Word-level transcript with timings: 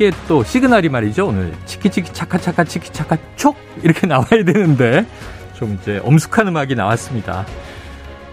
네, 0.00 0.06
이게 0.06 0.16
또 0.26 0.42
시그널이 0.42 0.88
말이죠. 0.88 1.26
오늘 1.26 1.52
치키치키 1.66 2.14
차카차카 2.14 2.64
치키차카 2.64 3.18
촉 3.36 3.56
이렇게 3.82 4.06
나와야 4.08 4.44
되는데 4.46 5.04
좀 5.52 5.78
이제 5.78 6.00
엄숙한 6.02 6.48
음악이 6.48 6.74
나왔습니다. 6.74 7.44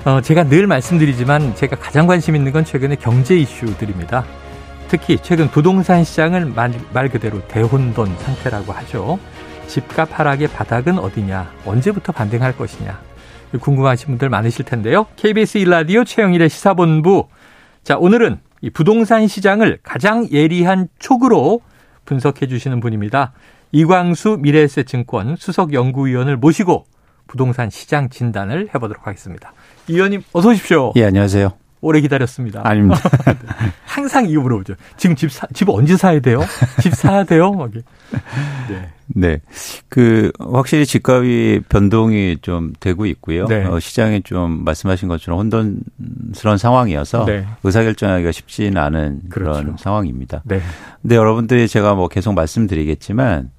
어, 0.06 0.22
제가 0.22 0.46
늘 0.46 0.66
말씀드리지만 0.66 1.56
제가 1.56 1.76
가장 1.76 2.08
관심 2.08 2.38
있는 2.38 2.54
건 2.54 2.64
최근의 2.64 2.98
경제 3.02 3.36
이슈들입니다. 3.36 4.24
특히 4.88 5.18
최근 5.22 5.50
부동산 5.50 6.06
시장을 6.06 6.46
말, 6.46 6.72
말 6.94 7.10
그대로 7.10 7.46
대혼돈 7.50 8.18
상태라고 8.18 8.72
하죠. 8.72 9.20
집값 9.68 10.18
하락의 10.18 10.48
바닥은 10.48 10.98
어디냐, 10.98 11.52
언제부터 11.66 12.14
반등할 12.14 12.56
것이냐. 12.56 12.98
궁금하신 13.60 14.08
분들 14.08 14.30
많으실 14.30 14.64
텐데요. 14.64 15.08
KBS 15.18 15.58
일라디오 15.58 16.06
최영일의 16.06 16.48
시사본부. 16.48 17.28
자, 17.84 17.98
오늘은 17.98 18.40
이 18.62 18.70
부동산 18.70 19.28
시장을 19.28 19.80
가장 19.84 20.28
예리한 20.32 20.88
촉으로 21.00 21.62
분석해 22.06 22.48
주시는 22.48 22.80
분입니다. 22.80 23.34
이광수 23.72 24.38
미래에셋증권 24.40 25.36
수석 25.38 25.74
연구위원을 25.74 26.38
모시고 26.38 26.86
부동산 27.28 27.70
시장 27.70 28.10
진단을 28.10 28.70
해보도록 28.74 29.06
하겠습니다. 29.06 29.54
이 29.88 29.94
의원님 29.94 30.24
어서 30.34 30.50
오십시오. 30.50 30.94
예, 30.96 31.06
안녕하세요. 31.06 31.50
오래 31.82 32.02
기다렸습니다. 32.02 32.62
아닙니다. 32.64 33.00
항상 33.86 34.28
이거 34.28 34.42
물어보죠. 34.42 34.76
지금 34.96 35.16
집 35.16 35.32
사, 35.32 35.46
집 35.54 35.70
언제 35.70 35.96
사야 35.96 36.20
돼요? 36.20 36.40
집 36.82 36.96
사야 36.96 37.24
돼요? 37.24 37.52
네. 38.70 38.90
네. 39.08 39.40
그, 39.90 40.32
확실히 40.40 40.86
집값이 40.86 41.62
변동이 41.70 42.38
좀 42.42 42.74
되고 42.80 43.06
있고요. 43.06 43.46
네. 43.48 43.64
어, 43.66 43.80
시장이 43.80 44.22
좀 44.24 44.64
말씀하신 44.66 45.08
것처럼 45.08 45.40
혼돈스러운 45.40 46.58
상황이어서 46.58 47.26
네. 47.26 47.46
의사결정하기가 47.64 48.32
쉽지는 48.32 48.78
않은 48.82 49.22
그렇죠. 49.30 49.62
그런 49.62 49.78
상황입니다. 49.78 50.42
네. 50.46 50.62
근데 51.02 51.16
여러분들이 51.16 51.68
제가 51.68 51.96
뭐 51.96 52.08
계속 52.08 52.34
말씀드리겠지만 52.34 53.52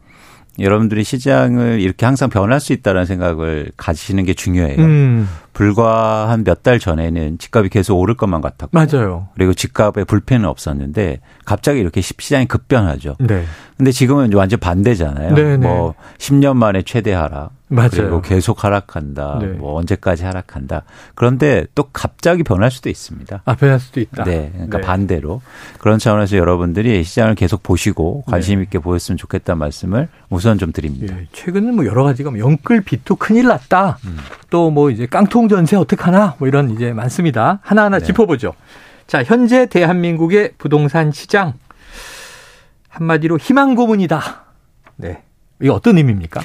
여러분들이 0.60 1.04
시장을 1.04 1.78
이렇게 1.80 2.04
항상 2.04 2.28
변할 2.30 2.58
수 2.58 2.72
있다는 2.72 3.04
생각을 3.06 3.70
가지시는 3.76 4.24
게 4.24 4.34
중요해요. 4.34 4.78
음. 4.84 5.28
불과 5.52 6.28
한 6.30 6.42
몇 6.42 6.62
달 6.64 6.80
전에는 6.80 7.38
집값이 7.38 7.68
계속 7.70 7.96
오를 7.96 8.16
것만 8.16 8.40
같았고. 8.40 8.70
맞아요. 8.72 9.28
그리고 9.36 9.54
집값에 9.54 10.02
불펜은 10.02 10.44
없었는데 10.46 11.20
갑자기 11.44 11.78
이렇게 11.78 12.00
시장이 12.00 12.46
급변하죠. 12.46 13.14
네. 13.20 13.44
근데 13.78 13.92
지금은 13.92 14.32
완전 14.34 14.58
반대잖아요. 14.58 15.34
네네. 15.34 15.56
네. 15.58 15.68
뭐 15.68 15.94
10년 16.18 16.56
만에 16.56 16.82
최대 16.82 17.12
하락. 17.12 17.52
맞아요. 17.68 17.90
그리고 17.92 18.22
계속 18.22 18.64
하락한다. 18.64 19.38
네. 19.40 19.46
뭐 19.48 19.78
언제까지 19.78 20.24
하락한다. 20.24 20.82
그런데 21.14 21.66
또 21.76 21.84
갑자기 21.92 22.42
변할 22.42 22.72
수도 22.72 22.88
있습니다. 22.88 23.42
아, 23.44 23.54
변할 23.54 23.78
수도 23.78 24.00
있다. 24.00 24.24
네. 24.24 24.50
그러니까 24.52 24.78
네. 24.78 24.84
반대로. 24.84 25.42
그런 25.78 26.00
차원에서 26.00 26.36
여러분들이 26.36 27.04
시장을 27.04 27.36
계속 27.36 27.62
보시고 27.62 28.24
관심 28.26 28.58
네. 28.58 28.64
있게 28.64 28.80
보였으면 28.80 29.16
좋겠다는 29.16 29.58
말씀을 29.58 30.08
우선 30.28 30.58
좀 30.58 30.72
드립니다. 30.72 31.14
예. 31.16 31.26
최근에 31.32 31.70
뭐 31.70 31.86
여러 31.86 32.02
가지가 32.02 32.30
뭐 32.30 32.40
영끌 32.40 32.80
빚도 32.80 33.14
큰일 33.14 33.46
났다. 33.46 33.98
음. 34.06 34.16
또뭐 34.50 34.90
이제 34.90 35.06
깡통 35.06 35.48
전세 35.48 35.76
어떡하나 35.76 36.34
뭐 36.38 36.48
이런 36.48 36.70
이제 36.70 36.92
많습니다. 36.92 37.60
하나하나 37.62 38.00
네. 38.00 38.06
짚어보죠. 38.06 38.54
자, 39.06 39.22
현재 39.22 39.66
대한민국의 39.66 40.54
부동산 40.58 41.12
시장 41.12 41.54
한마디로 42.98 43.38
희망 43.38 43.74
고문이다. 43.74 44.44
네. 44.96 45.22
이게 45.60 45.70
어떤 45.70 45.96
의미입니까? 45.98 46.40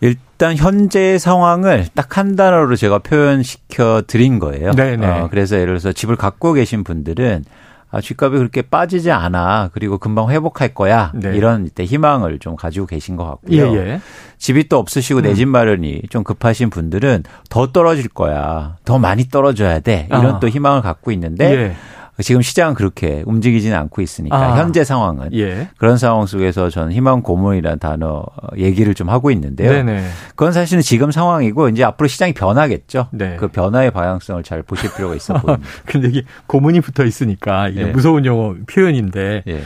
일단 0.00 0.56
현재 0.56 1.18
상황을 1.18 1.86
딱 1.94 2.16
한 2.16 2.34
단어로 2.36 2.76
제가 2.76 3.00
표현시켜 3.00 4.02
드린 4.06 4.38
거예요. 4.38 4.72
네네. 4.72 5.06
어, 5.06 5.28
그래서 5.30 5.56
예를 5.56 5.66
들어서 5.78 5.92
집을 5.92 6.16
갖고 6.16 6.52
계신 6.54 6.82
분들은 6.84 7.44
아, 7.90 8.00
집값이 8.00 8.36
그렇게 8.38 8.62
빠지지 8.62 9.10
않아. 9.10 9.70
그리고 9.72 9.98
금방 9.98 10.30
회복할 10.30 10.74
거야. 10.74 11.12
네. 11.14 11.36
이런 11.36 11.66
이때 11.66 11.84
희망을 11.84 12.38
좀 12.38 12.56
가지고 12.56 12.86
계신 12.86 13.16
것 13.16 13.24
같고요. 13.24 13.72
예, 13.74 13.76
예. 13.76 14.00
집이 14.38 14.68
또 14.68 14.78
없으시고 14.78 15.20
내집 15.20 15.48
음. 15.48 15.52
마련이 15.52 16.02
좀 16.10 16.24
급하신 16.24 16.68
분들은 16.70 17.24
더 17.48 17.72
떨어질 17.72 18.08
거야. 18.08 18.76
더 18.84 18.98
많이 18.98 19.28
떨어져야 19.28 19.80
돼. 19.80 20.06
이런 20.10 20.26
아. 20.26 20.40
또 20.40 20.48
희망을 20.48 20.82
갖고 20.82 21.12
있는데 21.12 21.44
예. 21.52 21.76
지금 22.22 22.40
시장은 22.40 22.74
그렇게 22.74 23.22
움직이지는 23.26 23.76
않고 23.76 24.00
있으니까 24.00 24.36
아. 24.36 24.58
현재 24.58 24.84
상황은 24.84 25.34
예. 25.34 25.68
그런 25.76 25.98
상황 25.98 26.26
속에서 26.26 26.70
저는 26.70 26.92
희망 26.92 27.20
고문이라는 27.22 27.78
단어 27.78 28.24
얘기를 28.56 28.94
좀 28.94 29.10
하고 29.10 29.30
있는데요. 29.30 29.70
네네. 29.70 30.08
그건 30.30 30.52
사실은 30.52 30.82
지금 30.82 31.10
상황이고 31.10 31.68
이제 31.68 31.84
앞으로 31.84 32.08
시장이 32.08 32.32
변하겠죠. 32.32 33.08
네. 33.12 33.36
그 33.36 33.48
변화의 33.48 33.90
방향성을 33.90 34.42
잘 34.44 34.62
보실 34.62 34.92
필요가 34.94 35.14
있어 35.14 35.34
보입니다. 35.40 35.68
근데 35.84 36.08
이게 36.08 36.22
고문이 36.46 36.80
붙어 36.80 37.04
있으니까 37.04 37.68
이게 37.68 37.82
예. 37.82 37.84
무서운 37.86 38.24
용어 38.24 38.54
표현인데 38.66 39.42
예. 39.46 39.62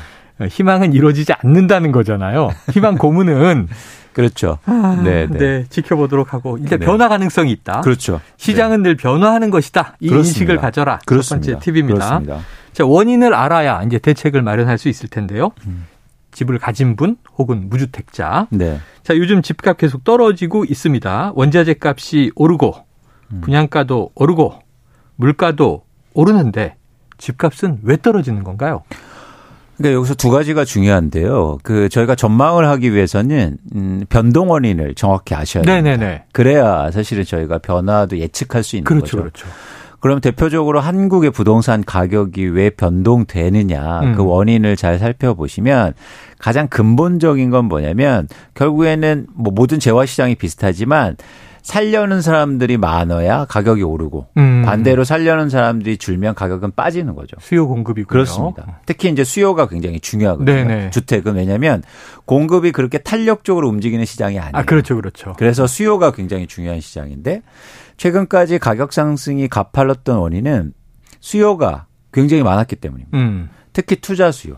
희망은 0.49 0.93
이루어지지 0.95 1.35
않는다는 1.35 1.93
거잖아요. 1.93 2.51
희망 2.73 2.97
고문은 2.97 3.69
그렇죠. 4.13 4.59
아, 4.65 5.01
네, 5.03 5.27
네. 5.27 5.39
네, 5.39 5.65
지켜보도록 5.69 6.35
하고 6.35 6.59
일단 6.59 6.79
네. 6.79 6.87
변화 6.87 7.09
가능성이 7.09 7.53
있다. 7.53 7.81
그렇죠. 7.83 8.21
시장은 8.37 8.83
네. 8.83 8.91
늘 8.91 8.97
변화하는 8.97 9.51
것이다. 9.51 9.97
이 10.01 10.09
그렇습니다. 10.09 10.41
인식을 10.41 10.57
가져라. 10.59 10.99
그렇습니다. 11.07 11.47
첫 11.47 11.53
번째 11.53 11.65
팁입니다. 11.65 12.19
그렇습니다. 12.19 12.41
자, 12.73 12.85
원인을 12.85 13.35
알아야 13.35 13.83
이제 13.83 13.99
대책을 13.99 14.43
마련할 14.43 14.79
수 14.79 14.89
있을 14.89 15.09
텐데요. 15.09 15.51
음. 15.67 15.87
집을 16.33 16.59
가진 16.59 16.97
분 16.97 17.17
혹은 17.39 17.69
무주택자. 17.69 18.47
네. 18.51 18.79
자, 19.03 19.17
요즘 19.17 19.43
집값 19.43 19.77
계속 19.77 20.05
떨어지고 20.05 20.65
있습니다. 20.65 21.33
원자재 21.35 21.77
값이 21.81 22.31
오르고 22.35 22.75
음. 23.33 23.41
분양가도 23.43 24.13
오르고 24.15 24.61
물가도 25.17 25.85
오르는데 26.15 26.77
집값은 27.19 27.81
왜 27.83 27.97
떨어지는 27.97 28.45
건가요? 28.45 28.83
그러니까 29.81 29.97
여기서 29.97 30.15
두 30.15 30.31
가지가 30.31 30.67
중요한데요. 30.67 31.59
그 31.63 31.89
저희가 31.89 32.15
전망을 32.15 32.69
하기 32.69 32.93
위해서는 32.93 33.57
음 33.75 34.05
변동 34.11 34.51
원인을 34.51 34.95
정확히 34.95 35.35
아셔야 35.35 35.65
돼요. 35.65 35.75
네네네. 35.75 36.25
그래야 36.33 36.91
사실은 36.91 37.25
저희가 37.25 37.59
변화도 37.59 38.19
예측할 38.19 38.63
수 38.63 38.77
있는 38.77 38.85
그렇죠, 38.85 39.17
거죠. 39.17 39.19
그렇죠. 39.23 39.47
그럼 40.01 40.21
대표적으로 40.21 40.81
한국의 40.81 41.31
부동산 41.31 41.83
가격이 41.83 42.47
왜 42.49 42.69
변동되느냐 42.71 44.01
음. 44.01 44.15
그 44.17 44.25
원인을 44.25 44.77
잘 44.77 44.99
살펴보시면 44.99 45.95
가장 46.39 46.69
근본적인 46.69 47.49
건 47.51 47.65
뭐냐면 47.65 48.29
결국에는 48.55 49.29
뭐 49.35 49.53
모든 49.55 49.81
재화 49.81 50.05
시장이 50.05 50.35
비슷하지만 50.35 51.17
살려는 51.63 52.23
사람들이 52.23 52.77
많아야 52.77 53.45
가격이 53.47 53.83
오르고 53.83 54.29
음. 54.37 54.63
반대로 54.65 55.05
살려는 55.05 55.49
사람들이 55.49 55.99
줄면 55.99 56.35
가격은 56.35 56.73
빠지는 56.73 57.15
거죠. 57.15 57.37
수요 57.41 57.69
공급이 57.69 58.05
그렇습니다. 58.05 58.81
특히 58.87 59.11
이제 59.11 59.25
수요가 59.25 59.69
굉장히 59.69 60.01
중요하거든요. 60.01 60.53
네네. 60.53 60.91
주택은 60.91 61.35
왜냐하면 61.35 61.83
공급이 62.25 62.73
그렇게 62.73 62.99
탄력적으로 62.99 63.69
움직이는 63.69 64.05
시장이 64.05 64.39
아니에요. 64.39 64.53
아 64.55 64.65
그렇죠, 64.65 64.97
그렇죠. 64.97 65.35
그래서 65.39 65.67
수요가 65.67 66.13
굉장히 66.13 66.47
중요한 66.47 66.81
시장인데 66.81 67.43
최근까지 67.97 68.59
가격 68.59 68.93
상승이 68.93 69.49
가팔랐던 69.49 70.19
원인은 70.19 70.73
수요가 71.21 71.87
굉장히 72.13 72.43
많았기 72.43 72.77
때문입니다. 72.77 73.17
음. 73.19 73.51
특히 73.73 73.97
투자 73.97 74.33
수요. 74.33 74.57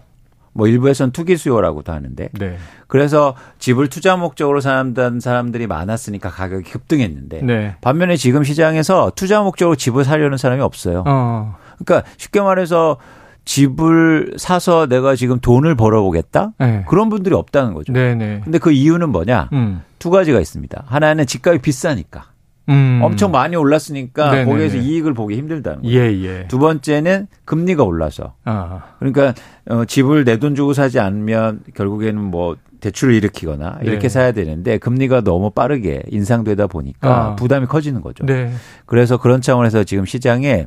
뭐 0.53 0.67
일부에서는 0.67 1.13
투기 1.13 1.37
수요라고도 1.37 1.93
하는데 1.93 2.29
네. 2.33 2.57
그래서 2.87 3.35
집을 3.59 3.89
투자 3.89 4.17
목적으로 4.17 4.61
사는 4.61 5.21
사람들이 5.21 5.67
많았으니까 5.67 6.31
가격이 6.31 6.71
급등했는데 6.71 7.43
네. 7.43 7.77
반면에 7.81 8.17
지금 8.17 8.45
시장에서 8.45 9.13
투자 9.15 9.41
목적으로 9.43 9.77
집을 9.77 10.05
사려는 10.05 10.37
사람이 10.37 10.61
없어요. 10.63 11.05
어. 11.07 11.57
그러니까 11.79 12.09
쉽게 12.19 12.41
말해서 12.41 12.99
집을 13.45 14.35
사서 14.37 14.87
내가 14.87 15.17
지금 15.17 15.41
돈을 15.41 15.75
벌어보겠다? 15.75 16.53
네. 16.59 16.85
그런 16.89 17.09
분들이 17.09 17.35
없다는 17.35 17.75
거죠. 17.75 17.93
네네. 17.93 18.15
네. 18.15 18.41
근데 18.45 18.59
그 18.59 18.71
이유는 18.71 19.09
뭐냐? 19.09 19.49
음. 19.53 19.83
두 19.99 20.11
가지가 20.11 20.41
있습니다. 20.41 20.85
하나는 20.87 21.27
집값이 21.27 21.61
비싸니까. 21.61 22.32
음. 22.69 23.01
엄청 23.03 23.31
많이 23.33 23.57
올랐으니까 23.57 24.31
네네네. 24.31 24.51
거기에서 24.51 24.77
이익을 24.77 25.15
보기 25.15 25.37
힘들다는 25.37 25.83
거죠. 25.83 25.93
예, 25.95 26.01
예. 26.23 26.47
두 26.49 26.59
번째는 26.59 27.27
금리가 27.45 27.83
올라서. 27.83 28.35
아. 28.45 28.83
그러니까 28.99 29.35
어, 29.69 29.85
집을 29.85 30.25
내 30.25 30.37
돈 30.39 30.55
주고 30.55 30.73
사지 30.73 30.99
않으면 31.01 31.63
결국에는 31.75 32.21
뭐 32.21 32.57
대출을 32.81 33.15
일으키거나 33.15 33.79
이렇게 33.83 34.01
네. 34.01 34.09
사야 34.09 34.33
되는데 34.33 34.79
금리가 34.79 35.21
너무 35.23 35.51
빠르게 35.51 36.03
인상되다 36.11 36.67
보니까 36.67 37.09
아. 37.33 37.37
부담이 37.37 37.67
커지는 37.67 38.01
거죠. 38.01 38.25
네. 38.27 38.53
그래서 38.87 39.17
그런 39.19 39.41
차원에서 39.41 39.85
지금 39.85 40.05
시장에 40.05 40.67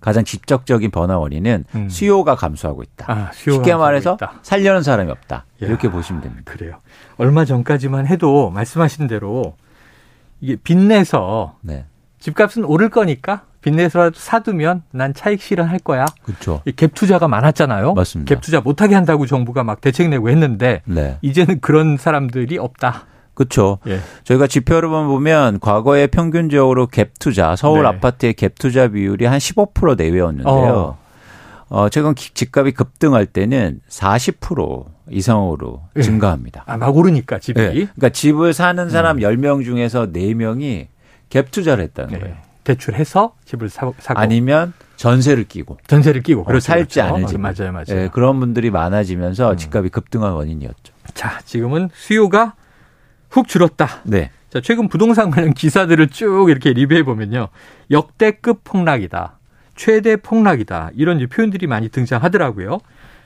가장 0.00 0.24
직접적인 0.24 0.90
번화 0.90 1.18
원인은 1.18 1.64
음. 1.74 1.88
수요가 1.90 2.34
감소하고 2.34 2.82
있다. 2.82 3.04
아, 3.12 3.30
쉽게 3.32 3.74
말해서 3.74 4.14
있다. 4.14 4.40
살려는 4.42 4.82
사람이 4.82 5.10
없다. 5.10 5.36
야, 5.36 5.44
이렇게 5.60 5.90
보시면 5.90 6.22
됩니다. 6.22 6.42
그래요. 6.50 6.78
얼마 7.18 7.44
전까지만 7.44 8.06
해도 8.06 8.50
말씀하신 8.50 9.08
대로 9.08 9.54
이게 10.40 10.56
빚내서 10.56 11.56
네. 11.62 11.84
집값은 12.18 12.64
오를 12.64 12.88
거니까 12.88 13.42
빚내서라도 13.62 14.18
사두면 14.18 14.82
난 14.90 15.12
차익 15.14 15.40
실현할 15.42 15.80
거야. 15.80 16.06
그렇죠. 16.22 16.62
갭 16.66 16.94
투자가 16.94 17.28
많았잖아요. 17.28 17.94
맞습니다. 17.94 18.34
갭 18.34 18.40
투자 18.40 18.60
못하게 18.60 18.94
한다고 18.94 19.26
정부가 19.26 19.64
막 19.64 19.80
대책 19.80 20.08
내고 20.08 20.30
했는데 20.30 20.82
네. 20.84 21.18
이제는 21.22 21.60
그런 21.60 21.96
사람들이 21.96 22.58
없다. 22.58 23.06
그렇죠. 23.34 23.78
예. 23.86 24.00
저희가 24.24 24.46
지표로만 24.46 25.06
보면 25.06 25.60
과거에 25.60 26.06
평균적으로 26.08 26.88
갭 26.88 27.10
투자 27.18 27.56
서울 27.56 27.82
네. 27.82 27.88
아파트의 27.88 28.34
갭 28.34 28.52
투자 28.58 28.88
비율이 28.88 29.24
한 29.24 29.38
15% 29.38 29.96
내외였는데요. 29.96 30.52
어. 30.52 30.98
어, 31.70 31.88
최근 31.88 32.14
집값이 32.16 32.72
급등할 32.72 33.26
때는 33.26 33.80
40% 33.88 34.86
이상으로 35.08 35.82
예. 35.96 36.02
증가합니다. 36.02 36.64
아, 36.66 36.76
막 36.76 36.94
오르니까 36.94 37.38
집이. 37.38 37.60
예. 37.60 37.70
그러니까 37.72 38.08
집을 38.08 38.52
사는 38.52 38.90
사람 38.90 39.18
음. 39.18 39.22
10명 39.22 39.64
중에서 39.64 40.08
4명이 40.12 40.88
갭 41.30 41.50
투자를 41.52 41.84
했다는 41.84 42.14
예. 42.14 42.18
거예요. 42.18 42.36
대출해서 42.64 43.34
집을 43.44 43.68
사, 43.70 43.86
고 43.86 43.94
아니면 44.08 44.74
전세를 44.96 45.44
끼고 45.44 45.78
전세를 45.86 46.22
끼고 46.22 46.44
그렇죠, 46.44 46.60
살지 46.60 47.00
그렇죠. 47.00 47.14
않을 47.14 47.26
집 47.26 47.40
맞아요, 47.40 47.72
맞아요. 47.72 47.84
예, 47.90 48.10
그런 48.12 48.38
분들이 48.38 48.70
많아지면서 48.70 49.52
음. 49.52 49.56
집값이 49.56 49.88
급등한 49.90 50.32
원인이었죠. 50.32 50.92
자, 51.14 51.40
지금은 51.44 51.88
수요가 51.94 52.54
훅 53.30 53.48
줄었다. 53.48 53.88
네. 54.04 54.30
자, 54.50 54.60
최근 54.60 54.88
부동산 54.88 55.30
관련 55.30 55.54
기사들을 55.54 56.08
쭉 56.08 56.50
이렇게 56.50 56.72
리뷰해 56.72 57.04
보면요. 57.04 57.48
역대급 57.90 58.64
폭락이다. 58.64 59.38
최대 59.80 60.16
폭락이다. 60.16 60.90
이런 60.94 61.26
표현들이 61.26 61.66
많이 61.66 61.88
등장하더라고요. 61.88 62.80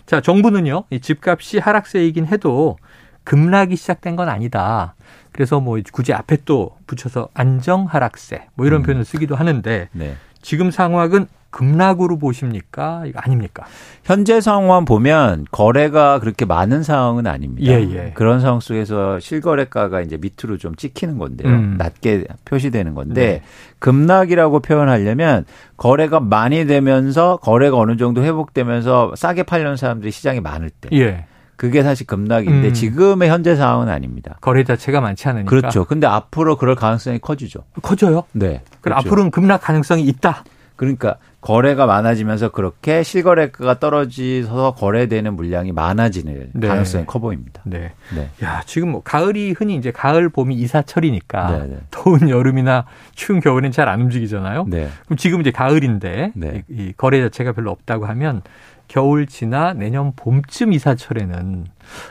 자, 0.07 0.21
정부는요. 0.21 0.85
이 0.91 1.01
집값이 1.01 1.59
하락세이긴 1.59 2.27
해도 2.27 2.79
급락이 3.25 3.75
시작된 3.75 4.15
건 4.15 4.29
아니다. 4.29 4.95
그래서 5.33 5.59
뭐 5.59 5.77
굳이 5.93 6.13
앞에 6.13 6.39
또 6.45 6.77
붙여서 6.87 7.31
안정 7.35 7.87
하락세 7.87 8.47
뭐 8.55 8.67
이런 8.67 8.83
음. 8.83 8.85
표현을 8.85 9.05
쓰기도 9.05 9.35
하는데 9.35 9.89
네. 9.91 10.15
지금 10.43 10.71
상황은 10.71 11.27
급락으로 11.55 12.19
보십니까? 12.19 13.05
이거 13.07 13.21
아닙니까? 13.23 13.65
현재 14.03 14.41
상황만 14.41 14.85
보면 14.85 15.47
거래가 15.53 16.19
그렇게 16.19 16.45
많은 16.45 16.83
상황은 16.83 17.29
아닙니다. 17.29 17.71
예, 17.71 17.81
예. 17.81 18.13
그런 18.15 18.41
상황 18.41 18.59
속에서 18.59 19.21
실거래가가 19.21 20.01
이제 20.01 20.19
밑으로 20.21 20.59
좀 20.59 20.75
찍히는 20.75 21.17
건데요. 21.17 21.49
음. 21.49 21.77
낮게 21.79 22.25
표시되는 22.45 22.95
건데 22.95 23.15
네. 23.15 23.43
급락이라고 23.79 24.61
표현하려면 24.61 25.45
거래가 25.77 26.19
많이 26.19 26.67
되면서 26.67 27.37
거래가 27.37 27.77
어느 27.77 27.97
정도 27.97 28.25
회복되면서 28.25 29.13
싸게 29.15 29.45
팔려는 29.45 29.77
사람들이 29.77 30.11
시장에 30.11 30.41
많을 30.41 30.71
때. 30.71 30.89
예. 30.93 31.27
그게 31.55 31.85
사실 31.85 32.05
급락인데 32.09 32.69
음. 32.69 32.73
지금의 32.75 33.31
현재 33.31 33.55
상황은 33.55 33.89
아닙니다. 33.89 34.39
거래 34.41 34.65
자체가 34.65 35.01
많지 35.01 35.29
않으니까. 35.29 35.49
그렇죠. 35.49 35.85
근데 35.85 36.09
앞으로 36.09 36.57
그럴 36.57 36.75
가능성이 36.75 37.21
커지죠. 37.21 37.61
커져요? 37.81 38.25
네. 38.33 38.63
그럼 38.81 38.97
그렇죠. 38.97 39.09
앞으로는 39.09 39.31
급락 39.31 39.63
가능성이 39.63 40.03
있다. 40.03 40.43
그러니까 40.77 41.17
거래가 41.45 41.85
많아지면서 41.85 42.49
그렇게 42.49 43.03
실거래가가 43.03 43.79
떨어지서 43.79 44.73
거래되는 44.79 45.37
물량이 45.37 45.73
많아지는 45.73 46.53
네. 46.55 46.69
가능성이 46.69 47.05
커 47.05 47.19
보입니다. 47.19 47.61
네. 47.67 47.93
네. 48.17 48.31
야, 48.43 48.63
지금 48.65 48.93
뭐 48.93 49.03
가을이 49.03 49.53
흔히 49.53 49.77
이제 49.77 49.91
가을 49.93 50.31
봄이 50.31 50.55
이사철이니까 50.55 51.51
네, 51.51 51.67
네. 51.67 51.79
더운 51.91 52.31
여름이나 52.31 52.87
추운 53.15 53.41
겨울엔 53.41 53.73
잘 53.73 53.85
안 53.85 54.01
움직이잖아요. 54.01 54.65
네. 54.69 54.89
그럼 55.05 55.19
지금 55.19 55.43
이제 55.43 55.51
가을인데 55.51 56.33
네. 56.35 56.65
이, 56.71 56.85
이 56.85 56.93
거래 56.97 57.21
자체가 57.21 57.53
별로 57.53 57.71
없다고 57.73 58.07
하면 58.07 58.41
겨울 58.89 59.27
지나 59.27 59.75
내년 59.75 60.13
봄쯤 60.17 60.73
이사철에는 60.73 61.67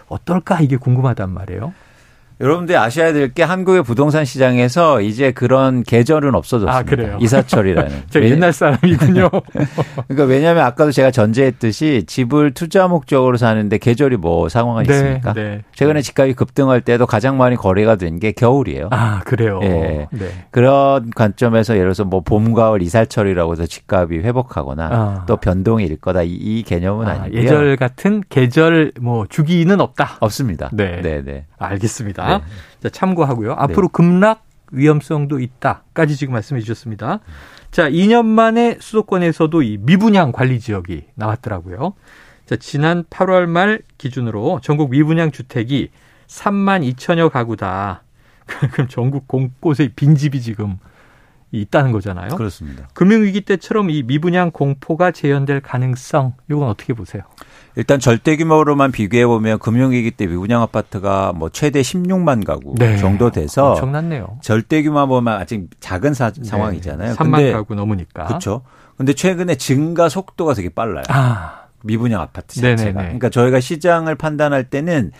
어떨까 0.09 0.59
이게 0.59 0.77
궁금하단 0.77 1.31
말이에요. 1.31 1.73
여러분들이 2.43 2.77
아셔야 2.77 3.11
될 3.13 3.33
게 3.33 3.41
한국의 3.41 3.83
부동산 3.83 4.25
시장에서 4.25 5.01
이제 5.01 5.31
그런 5.31 5.81
계절은 5.81 6.35
없어졌습니다. 6.35 6.77
아, 6.77 6.83
그래요? 6.83 7.17
이사철이라는. 7.21 8.03
저 8.11 8.21
옛날 8.21 8.51
사람이군요. 8.53 9.29
그러니까 10.07 10.25
왜냐하면 10.25 10.63
아까도 10.65 10.91
제가 10.91 11.09
전제했듯이 11.09 12.03
집을 12.05 12.51
투자 12.51 12.87
목적으로 12.87 13.37
사는데 13.37 13.77
계절이 13.79 14.17
뭐 14.17 14.49
상황이 14.49 14.85
네, 14.87 14.93
있습니까? 14.93 15.33
네. 15.33 15.61
최근에 15.73 16.01
집값이 16.01 16.33
급등할 16.33 16.81
때도 16.81 17.05
가장 17.07 17.37
많이 17.37 17.55
거래가 17.55 17.95
된 17.95 18.13
게 18.19 18.31
겨울이에요. 18.33 18.89
아 18.91 19.21
그래요. 19.25 19.59
예. 19.63 20.07
네. 20.11 20.27
그런 20.51 21.09
관점에서 21.15 21.73
예를 21.73 21.85
들어서 21.87 22.03
뭐 22.03 22.21
봄, 22.21 22.53
가을 22.53 22.81
이사철이라고 22.83 23.53
해서 23.53 23.65
집값이 23.65 24.17
회복하거나 24.19 24.89
아. 24.91 25.23
또 25.27 25.37
변동이 25.37 25.85
일 25.85 25.97
거다 25.99 26.21
이, 26.21 26.29
이 26.33 26.61
개념은 26.63 27.07
아, 27.07 27.25
니고요 27.25 27.41
예절 27.41 27.77
같은 27.77 28.21
계절 28.29 28.91
뭐 29.01 29.25
주기는 29.27 29.79
없다. 29.81 30.17
없습니다. 30.19 30.69
네, 30.73 31.01
네, 31.01 31.23
네. 31.23 31.45
알겠습니다. 31.57 32.32
네. 32.39 32.43
자, 32.81 32.89
참고하고요. 32.89 33.53
앞으로 33.53 33.87
네. 33.87 33.91
급락 33.91 34.45
위험성도 34.71 35.39
있다까지 35.39 36.15
지금 36.15 36.33
말씀해 36.33 36.61
주셨습니다. 36.61 37.19
자, 37.71 37.89
2년 37.89 38.25
만에 38.25 38.77
수도권에서도 38.79 39.61
이 39.61 39.77
미분양 39.79 40.31
관리 40.31 40.59
지역이 40.59 41.05
나왔더라고요. 41.15 41.93
자, 42.45 42.55
지난 42.57 43.03
8월 43.05 43.45
말 43.45 43.81
기준으로 43.97 44.59
전국 44.61 44.91
미분양 44.91 45.31
주택이 45.31 45.89
3만 46.27 46.95
2천여 46.95 47.29
가구다. 47.29 48.03
그럼 48.73 48.87
전국 48.89 49.27
곳곳에 49.27 49.89
빈집이 49.95 50.41
지금 50.41 50.77
있다는 51.51 51.91
거잖아요. 51.91 52.35
그렇습니다. 52.35 52.89
금융위기 52.93 53.41
때처럼 53.41 53.89
이 53.89 54.03
미분양 54.03 54.51
공포가 54.51 55.11
재현될 55.11 55.61
가능성, 55.61 56.33
이건 56.49 56.67
어떻게 56.67 56.93
보세요? 56.93 57.23
일단 57.75 57.99
절대 57.99 58.35
규모로만 58.37 58.91
비교해 58.91 59.25
보면 59.25 59.59
금융위기 59.59 60.11
때 60.11 60.27
미분양 60.27 60.61
아파트가 60.61 61.33
뭐 61.33 61.49
최대 61.49 61.81
16만 61.81 62.45
가구 62.45 62.75
네. 62.77 62.97
정도 62.97 63.31
돼서 63.31 63.71
엄청났네요. 63.71 64.37
절대 64.41 64.83
규모 64.83 65.07
보면 65.07 65.33
아직 65.33 65.67
작은 65.79 66.13
사, 66.13 66.31
네. 66.31 66.43
상황이잖아요. 66.43 67.15
3만 67.15 67.31
근데, 67.31 67.51
가구 67.51 67.75
넘으니까. 67.75 68.25
그렇죠. 68.25 68.61
근데 68.97 69.13
최근에 69.13 69.55
증가 69.55 70.07
속도가 70.07 70.53
되게 70.53 70.69
빨라요. 70.69 71.03
아. 71.09 71.63
미분양 71.83 72.21
아파트 72.21 72.55
자체가. 72.55 72.75
네네네. 72.75 72.93
그러니까 72.93 73.29
저희가 73.29 73.59
시장을 73.59 74.15
판단할 74.15 74.65
때는 74.65 75.11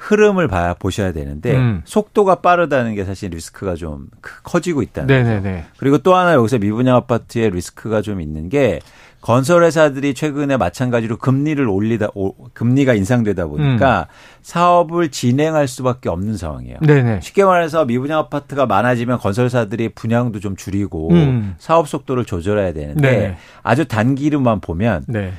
흐름을 0.00 0.48
봐야 0.48 0.72
보셔야 0.72 1.12
되는데 1.12 1.54
음. 1.54 1.82
속도가 1.84 2.36
빠르다는 2.36 2.94
게 2.94 3.04
사실 3.04 3.30
리스크가 3.30 3.74
좀 3.74 4.08
커지고 4.42 4.80
있다는 4.80 5.06
네네네. 5.08 5.56
거죠. 5.56 5.66
그리고 5.76 5.98
또 5.98 6.14
하나 6.14 6.32
여기서 6.32 6.58
미분양 6.58 6.96
아파트의 6.96 7.50
리스크가 7.50 8.00
좀 8.00 8.22
있는 8.22 8.48
게 8.48 8.80
건설 9.20 9.62
회사들이 9.62 10.14
최근에 10.14 10.56
마찬가지로 10.56 11.18
금리를 11.18 11.68
올리다 11.68 12.08
금리가 12.54 12.94
인상되다 12.94 13.46
보니까 13.46 14.06
음. 14.08 14.40
사업을 14.40 15.10
진행할 15.10 15.68
수밖에 15.68 16.08
없는 16.08 16.38
상황이에요. 16.38 16.78
네네. 16.80 17.20
쉽게 17.20 17.44
말해서 17.44 17.84
미분양 17.84 18.20
아파트가 18.20 18.64
많아지면 18.64 19.18
건설사들이 19.18 19.90
분양도 19.90 20.40
좀 20.40 20.56
줄이고 20.56 21.10
음. 21.10 21.56
사업 21.58 21.86
속도를 21.86 22.24
조절해야 22.24 22.72
되는데 22.72 23.02
네네. 23.02 23.36
아주 23.62 23.86
단기로만 23.86 24.60
보면 24.60 25.04
네. 25.08 25.34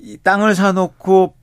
이 0.00 0.18
땅을 0.22 0.54
사놓고 0.54 1.34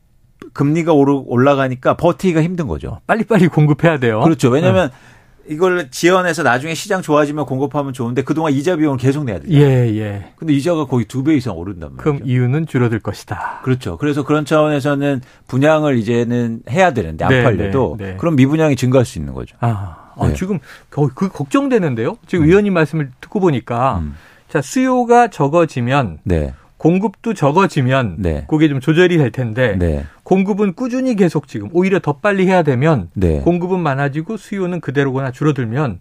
금리가 0.54 0.94
올라가니까 0.94 1.96
버티기가 1.96 2.42
힘든 2.42 2.68
거죠. 2.68 3.00
빨리빨리 3.08 3.48
공급해야 3.48 4.00
돼요. 4.00 4.22
그렇죠. 4.22 4.50
왜냐하면 4.50 4.90
네. 4.90 5.54
이걸 5.54 5.90
지원해서 5.90 6.44
나중에 6.44 6.76
시장 6.76 7.02
좋아지면 7.02 7.48
공급하면 7.48 7.92
좋은데 7.92 8.22
그동안 8.22 8.54
이자 8.54 8.76
비용을 8.76 8.98
계속 9.00 9.24
내야 9.24 9.40
돼요. 9.40 9.50
예, 9.52 9.88
예. 9.98 10.34
근데 10.36 10.54
이자가 10.54 10.86
거의 10.86 11.06
두 11.06 11.24
배 11.24 11.36
이상 11.36 11.58
오른단 11.58 11.96
말이죠. 11.96 12.04
그럼 12.04 12.20
이유는 12.24 12.68
줄어들 12.68 13.00
것이다. 13.00 13.62
그렇죠. 13.64 13.98
그래서 13.98 14.24
그런 14.24 14.46
차원에서는 14.46 15.22
분양을 15.48 15.98
이제는 15.98 16.62
해야 16.70 16.94
되는데 16.94 17.26
안 17.26 17.32
네, 17.32 17.44
팔려도 17.44 17.96
네, 17.98 18.12
네. 18.12 18.18
그럼 18.18 18.36
미분양이 18.36 18.76
증가할 18.76 19.06
수 19.06 19.18
있는 19.18 19.34
거죠. 19.34 19.58
아, 19.60 20.12
아 20.18 20.28
네. 20.28 20.36
지금 20.36 20.60
그 20.92 21.30
걱정되는데요. 21.30 22.18
지금 22.28 22.46
음. 22.46 22.50
의원님 22.50 22.74
말씀을 22.74 23.10
듣고 23.20 23.40
보니까 23.40 24.00
음. 24.04 24.16
자, 24.50 24.62
수요가 24.62 25.30
적어지면 25.30 26.20
네. 26.26 26.54
공급도 26.80 27.34
적어지면 27.34 28.16
네. 28.20 28.46
그게 28.48 28.70
좀 28.70 28.80
조절이 28.80 29.18
될 29.18 29.32
텐데 29.32 29.76
네. 29.78 30.06
공급은 30.24 30.74
꾸준히 30.74 31.16
계속 31.16 31.48
지금 31.48 31.70
오히려 31.74 32.00
더 32.00 32.14
빨리 32.14 32.48
해야 32.48 32.64
되면 32.64 33.10
네. 33.14 33.42
공급은 33.42 33.80
많아지고 33.82 34.38
수요는 34.38 34.80
그대로거나 34.80 35.32
줄어들면 35.32 36.00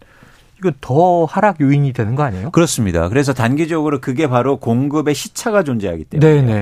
이건 0.59 0.73
더 0.81 1.25
하락 1.25 1.61
요인이 1.61 1.93
되는 1.93 2.15
거 2.15 2.23
아니에요? 2.23 2.51
그렇습니다. 2.53 3.09
그래서 3.09 3.33
단기적으로 3.35 4.01
그게 4.01 4.29
바로 4.29 4.59
공급의 4.59 5.15
시차가 5.15 5.65
존재하기 5.65 6.05
때문에 6.05 6.43
네네. 6.43 6.55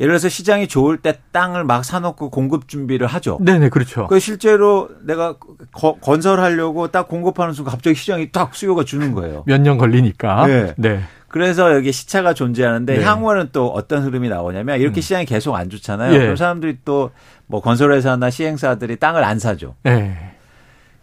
예를 0.00 0.12
들어서 0.12 0.28
시장이 0.30 0.66
좋을 0.68 0.98
때 0.98 1.18
땅을 1.32 1.64
막 1.64 1.84
사놓고 1.84 2.30
공급 2.30 2.68
준비를 2.68 3.06
하죠. 3.06 3.38
네네 3.42 3.68
그렇죠. 3.68 4.06
그 4.06 4.18
실제로 4.18 4.88
내가 5.04 5.34
거, 5.72 5.96
건설하려고 6.00 6.88
딱 6.88 7.08
공급하는 7.08 7.52
순간 7.52 7.72
갑자기 7.72 7.96
시장이 7.96 8.30
딱 8.32 8.54
수요가 8.54 8.84
주는 8.84 9.12
거예요. 9.12 9.42
몇 9.46 9.60
년 9.60 9.76
걸리니까. 9.76 10.46
네. 10.46 10.74
네. 10.76 11.00
그래서 11.28 11.74
여기 11.74 11.92
시차가 11.92 12.32
존재하는데 12.34 12.98
네. 12.98 13.04
향후에는 13.04 13.50
또 13.52 13.68
어떤 13.68 14.02
흐름이 14.02 14.28
나오냐면 14.28 14.80
이렇게 14.80 15.00
음. 15.00 15.02
시장이 15.02 15.26
계속 15.26 15.54
안 15.54 15.68
좋잖아요. 15.70 16.14
예. 16.14 16.18
그럼 16.18 16.36
사람들이 16.36 16.78
또 16.84 17.10
뭐 17.48 17.60
건설회사나 17.60 18.30
시행사들이 18.30 18.96
땅을 18.96 19.24
안 19.24 19.38
사죠. 19.38 19.74
예. 19.86 20.16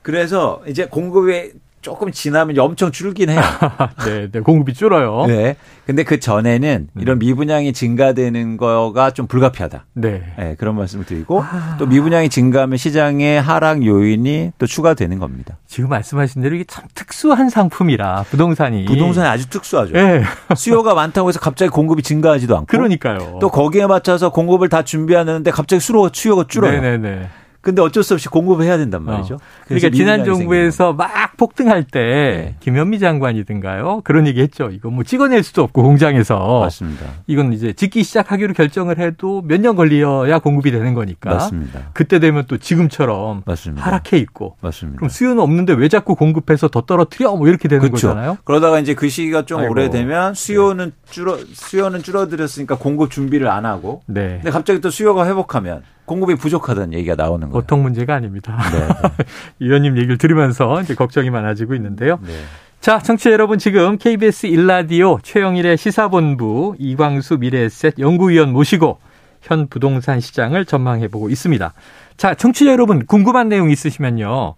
그래서 0.03 0.61
이제 0.67 0.85
공급이 0.85 1.51
조금 1.85 2.11
지나면 2.11 2.57
엄청 2.57 2.91
줄긴 2.91 3.29
해요. 3.29 3.39
네, 4.05 4.27
네, 4.31 4.39
공급이 4.39 4.73
줄어요. 4.73 5.25
네. 5.27 5.55
근데 5.85 6.03
그 6.03 6.19
전에는 6.19 6.87
음. 6.91 6.99
이런 6.99 7.19
미분양이 7.19 7.73
증가되는 7.73 8.57
거가 8.57 9.11
좀 9.11 9.27
불가피하다. 9.27 9.85
네. 9.93 10.23
네 10.35 10.55
그런 10.57 10.75
말씀을 10.77 11.05
드리고 11.05 11.43
아. 11.43 11.75
또 11.77 11.85
미분양이 11.85 12.29
증가하면 12.29 12.77
시장의 12.77 13.39
하락 13.39 13.85
요인이 13.85 14.53
또 14.57 14.65
추가되는 14.65 15.19
겁니다. 15.19 15.59
지금 15.67 15.89
말씀하신 15.89 16.41
대로 16.41 16.55
이게 16.55 16.63
참 16.67 16.85
특수한 16.95 17.49
상품이라 17.49 18.23
부동산이 18.31 18.85
부동산이 18.85 19.27
아주 19.27 19.47
특수하죠. 19.47 19.93
네. 19.93 20.23
수요가 20.55 20.95
많다고 20.95 21.29
해서 21.29 21.39
갑자기 21.39 21.69
공급이 21.69 22.01
증가하지도 22.01 22.55
않고 22.55 22.65
그러니까요. 22.65 23.37
또 23.39 23.49
거기에 23.51 23.85
맞춰서 23.85 24.31
공급을 24.31 24.69
다 24.69 24.81
준비하는데 24.81 25.51
갑자기 25.51 25.79
수요가 25.79 26.09
수요가 26.11 26.45
줄어요. 26.47 26.81
네 26.81 26.97
네 26.97 26.97
네. 26.97 27.29
네, 27.65 27.71
네. 27.71 27.75
근데 27.75 27.81
어쩔 27.81 28.03
수 28.03 28.13
없이 28.13 28.29
공급을 28.29 28.63
해야 28.65 28.77
된단 28.77 29.01
어. 29.01 29.11
말이죠. 29.11 29.35
어. 29.35 29.37
그러니까 29.67 29.89
지난 29.89 30.23
정부에서 30.23 30.93
막 30.93 31.35
폭등할 31.37 31.83
때 31.83 31.99
네. 31.99 32.55
김현미 32.59 32.99
장관이든가요 32.99 34.01
그런 34.03 34.27
얘기했죠. 34.27 34.69
이거 34.71 34.89
뭐 34.89 35.03
찍어낼 35.03 35.43
수도 35.43 35.63
없고 35.63 35.83
공장에서 35.83 36.61
맞습니다. 36.61 37.05
이건 37.27 37.51
이제 37.53 37.73
짓기 37.73 38.03
시작하기로 38.03 38.53
결정을 38.53 38.99
해도 38.99 39.41
몇 39.45 39.59
년 39.65 39.75
걸려야 39.75 40.37
공급이 40.39 40.69
되는 40.69 40.93
거니까. 40.93 41.31
맞습니다. 41.31 41.79
그때 41.93 42.19
되면 42.19 42.43
또 42.47 42.57
지금처럼 42.57 43.41
맞습니다. 43.45 43.83
하락해 43.85 44.17
있고. 44.19 44.57
맞습니다. 44.61 44.97
그럼 44.97 45.09
수요는 45.09 45.39
없는데 45.41 45.73
왜 45.73 45.87
자꾸 45.89 46.13
공급해서 46.15 46.67
더 46.67 46.81
떨어뜨려? 46.81 47.35
뭐 47.35 47.47
이렇게 47.47 47.67
되는 47.67 47.81
그렇죠. 47.81 48.09
거잖아요. 48.09 48.37
그러다가 48.43 48.79
이제 48.79 48.93
그 48.93 49.09
시기가 49.09 49.45
좀 49.45 49.61
아이고. 49.61 49.71
오래되면 49.71 50.35
수요는 50.35 50.91
줄어 51.09 51.37
수요는 51.53 52.03
줄어들었으니까 52.03 52.77
공급 52.77 53.09
준비를 53.09 53.47
안 53.47 53.65
하고. 53.65 54.01
네. 54.05 54.35
근데 54.43 54.51
갑자기 54.51 54.81
또 54.81 54.89
수요가 54.91 55.25
회복하면 55.25 55.81
공급이 56.05 56.35
부족하다는 56.35 56.93
얘기가 56.93 57.15
나오는 57.15 57.49
거예요. 57.49 57.61
보통 57.61 57.83
문제가 57.83 58.15
아닙니다. 58.15 58.57
네. 58.71 59.25
위원님 59.59 59.97
얘기를 59.97 60.17
들으면서 60.17 60.81
이제 60.81 60.95
걱정이 60.95 61.29
많아지고 61.29 61.75
있는데요. 61.75 62.19
네. 62.25 62.33
자, 62.81 62.99
청취자 62.99 63.31
여러분 63.31 63.57
지금 63.57 63.97
KBS 63.97 64.45
일라디오 64.47 65.19
최영일의 65.23 65.77
시사본부 65.77 66.75
이광수 66.77 67.37
미래에셋 67.39 67.95
연구위원 67.97 68.51
모시고 68.53 68.99
현 69.41 69.67
부동산 69.67 70.19
시장을 70.19 70.65
전망해 70.65 71.07
보고 71.07 71.29
있습니다. 71.29 71.73
자, 72.17 72.33
청취자 72.35 72.71
여러분 72.71 73.05
궁금한 73.05 73.49
내용 73.49 73.69
있으시면요. 73.71 74.55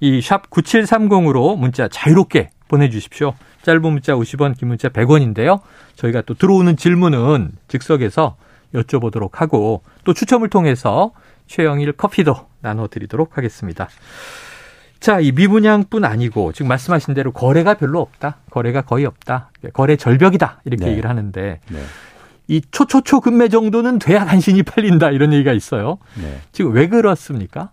이 0.00 0.20
샵 0.22 0.48
9730으로 0.50 1.58
문자 1.58 1.88
자유롭게 1.88 2.50
보내주십시오. 2.68 3.34
짧은 3.62 3.82
문자 3.82 4.14
50원, 4.14 4.56
긴 4.56 4.68
문자 4.68 4.88
100원인데요. 4.88 5.60
저희가 5.96 6.22
또 6.22 6.32
들어오는 6.34 6.76
질문은 6.76 7.50
즉석에서 7.68 8.36
여쭤보도록 8.74 9.34
하고 9.34 9.82
또 10.04 10.14
추첨을 10.14 10.48
통해서 10.48 11.12
최영일 11.46 11.92
커피도 11.92 12.46
나눠드리도록 12.60 13.36
하겠습니다. 13.36 13.88
자, 15.00 15.18
이 15.18 15.32
미분양뿐 15.32 16.04
아니고 16.04 16.52
지금 16.52 16.68
말씀하신 16.68 17.14
대로 17.14 17.32
거래가 17.32 17.74
별로 17.74 18.00
없다. 18.00 18.36
거래가 18.50 18.82
거의 18.82 19.06
없다. 19.06 19.50
거래 19.72 19.96
절벽이다. 19.96 20.60
이렇게 20.64 20.84
네. 20.84 20.90
얘기를 20.92 21.08
하는데 21.08 21.60
네. 21.68 21.82
이 22.48 22.60
초초초 22.70 23.20
금매 23.20 23.48
정도는 23.48 23.98
돼야 23.98 24.24
간신히 24.24 24.62
팔린다 24.62 25.10
이런 25.10 25.32
얘기가 25.32 25.52
있어요. 25.52 25.98
네. 26.20 26.40
지금 26.52 26.72
왜 26.72 26.88
그렇습니까? 26.88 27.70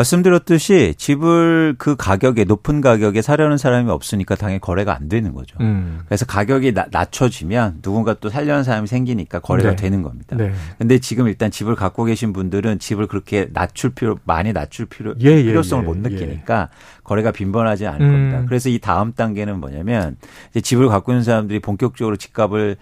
말씀드렸듯이 0.00 0.94
집을 0.96 1.74
그 1.78 1.96
가격에 1.96 2.44
높은 2.44 2.80
가격에 2.80 3.22
사려는 3.22 3.58
사람이 3.58 3.90
없으니까 3.90 4.34
당연히 4.34 4.60
거래가 4.60 4.94
안 4.94 5.08
되는 5.08 5.34
거죠. 5.34 5.56
음. 5.60 6.00
그래서 6.06 6.24
가격이 6.24 6.72
나, 6.72 6.86
낮춰지면 6.90 7.82
누군가 7.82 8.14
또 8.14 8.28
살려는 8.30 8.64
사람이 8.64 8.86
생기니까 8.86 9.40
거래가 9.40 9.70
네. 9.70 9.76
되는 9.76 10.02
겁니다. 10.02 10.36
네. 10.36 10.52
근데 10.78 10.98
지금 10.98 11.28
일단 11.28 11.50
집을 11.50 11.74
갖고 11.76 12.04
계신 12.04 12.32
분들은 12.32 12.78
집을 12.78 13.06
그렇게 13.06 13.48
낮출 13.52 13.90
필요 13.90 14.18
많이 14.24 14.52
낮출 14.52 14.86
필요 14.86 15.14
예, 15.20 15.30
예, 15.30 15.42
필요성을 15.42 15.84
예, 15.84 15.86
못 15.86 15.98
느끼니까 15.98 16.68
예. 16.70 17.02
거래가 17.04 17.32
빈번하지 17.32 17.86
않을 17.86 18.00
음. 18.00 18.10
겁니다. 18.10 18.44
그래서 18.48 18.68
이 18.68 18.78
다음 18.78 19.12
단계는 19.12 19.60
뭐냐면 19.60 20.16
이제 20.50 20.60
집을 20.60 20.88
갖고 20.88 21.12
있는 21.12 21.24
사람들이 21.24 21.60
본격적으로 21.60 22.16
집값을 22.16 22.76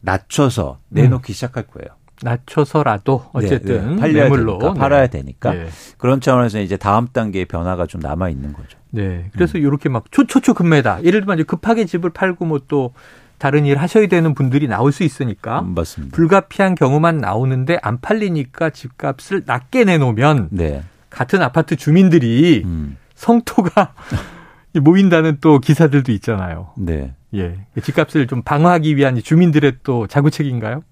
낮춰서 0.00 0.78
내놓기 0.88 1.32
음. 1.32 1.34
시작할 1.34 1.64
거예요. 1.64 1.96
낮춰서라도 2.22 3.26
어쨌든 3.32 3.88
네, 3.88 3.94
네. 3.94 4.00
팔려야 4.00 4.24
매물로 4.24 4.58
되니까, 4.58 4.74
팔아야 4.74 5.06
되니까 5.08 5.52
네. 5.52 5.66
그런 5.98 6.20
차원에서 6.20 6.60
이제 6.60 6.76
다음 6.76 7.08
단계의 7.08 7.44
변화가 7.44 7.86
좀 7.86 8.00
남아 8.00 8.30
있는 8.30 8.52
거죠. 8.52 8.78
네. 8.90 9.30
그래서 9.32 9.58
음. 9.58 9.62
이렇게 9.62 9.88
막 9.88 10.10
초초초 10.10 10.54
금매다. 10.54 11.04
예를 11.04 11.20
들면 11.20 11.44
급하게 11.44 11.84
집을 11.84 12.10
팔고 12.10 12.44
뭐 12.44 12.60
또 12.68 12.92
다른 13.38 13.66
일 13.66 13.76
하셔야 13.76 14.06
되는 14.06 14.34
분들이 14.34 14.66
나올 14.66 14.92
수 14.92 15.02
있으니까 15.02 15.60
음, 15.60 15.74
맞습니다. 15.74 16.16
불가피한 16.16 16.74
경우만 16.74 17.18
나오는데 17.18 17.78
안 17.82 18.00
팔리니까 18.00 18.70
집값을 18.70 19.42
낮게 19.44 19.84
내놓으면 19.84 20.48
네. 20.50 20.82
같은 21.10 21.42
아파트 21.42 21.76
주민들이 21.76 22.62
음. 22.64 22.96
성토가 23.14 23.94
모인다는 24.80 25.38
또 25.40 25.58
기사들도 25.58 26.12
있잖아요. 26.12 26.70
네. 26.76 27.14
예. 27.34 27.58
집값을 27.82 28.26
좀 28.26 28.42
방어하기 28.42 28.96
위한 28.96 29.20
주민들의 29.20 29.78
또 29.82 30.06
자구책인가요? 30.06 30.82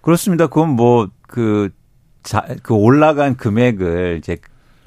그렇습니다. 0.00 0.46
그건 0.46 0.70
뭐, 0.70 1.08
그, 1.26 1.70
자, 2.22 2.46
그 2.62 2.74
올라간 2.74 3.36
금액을 3.36 4.18
이제 4.18 4.36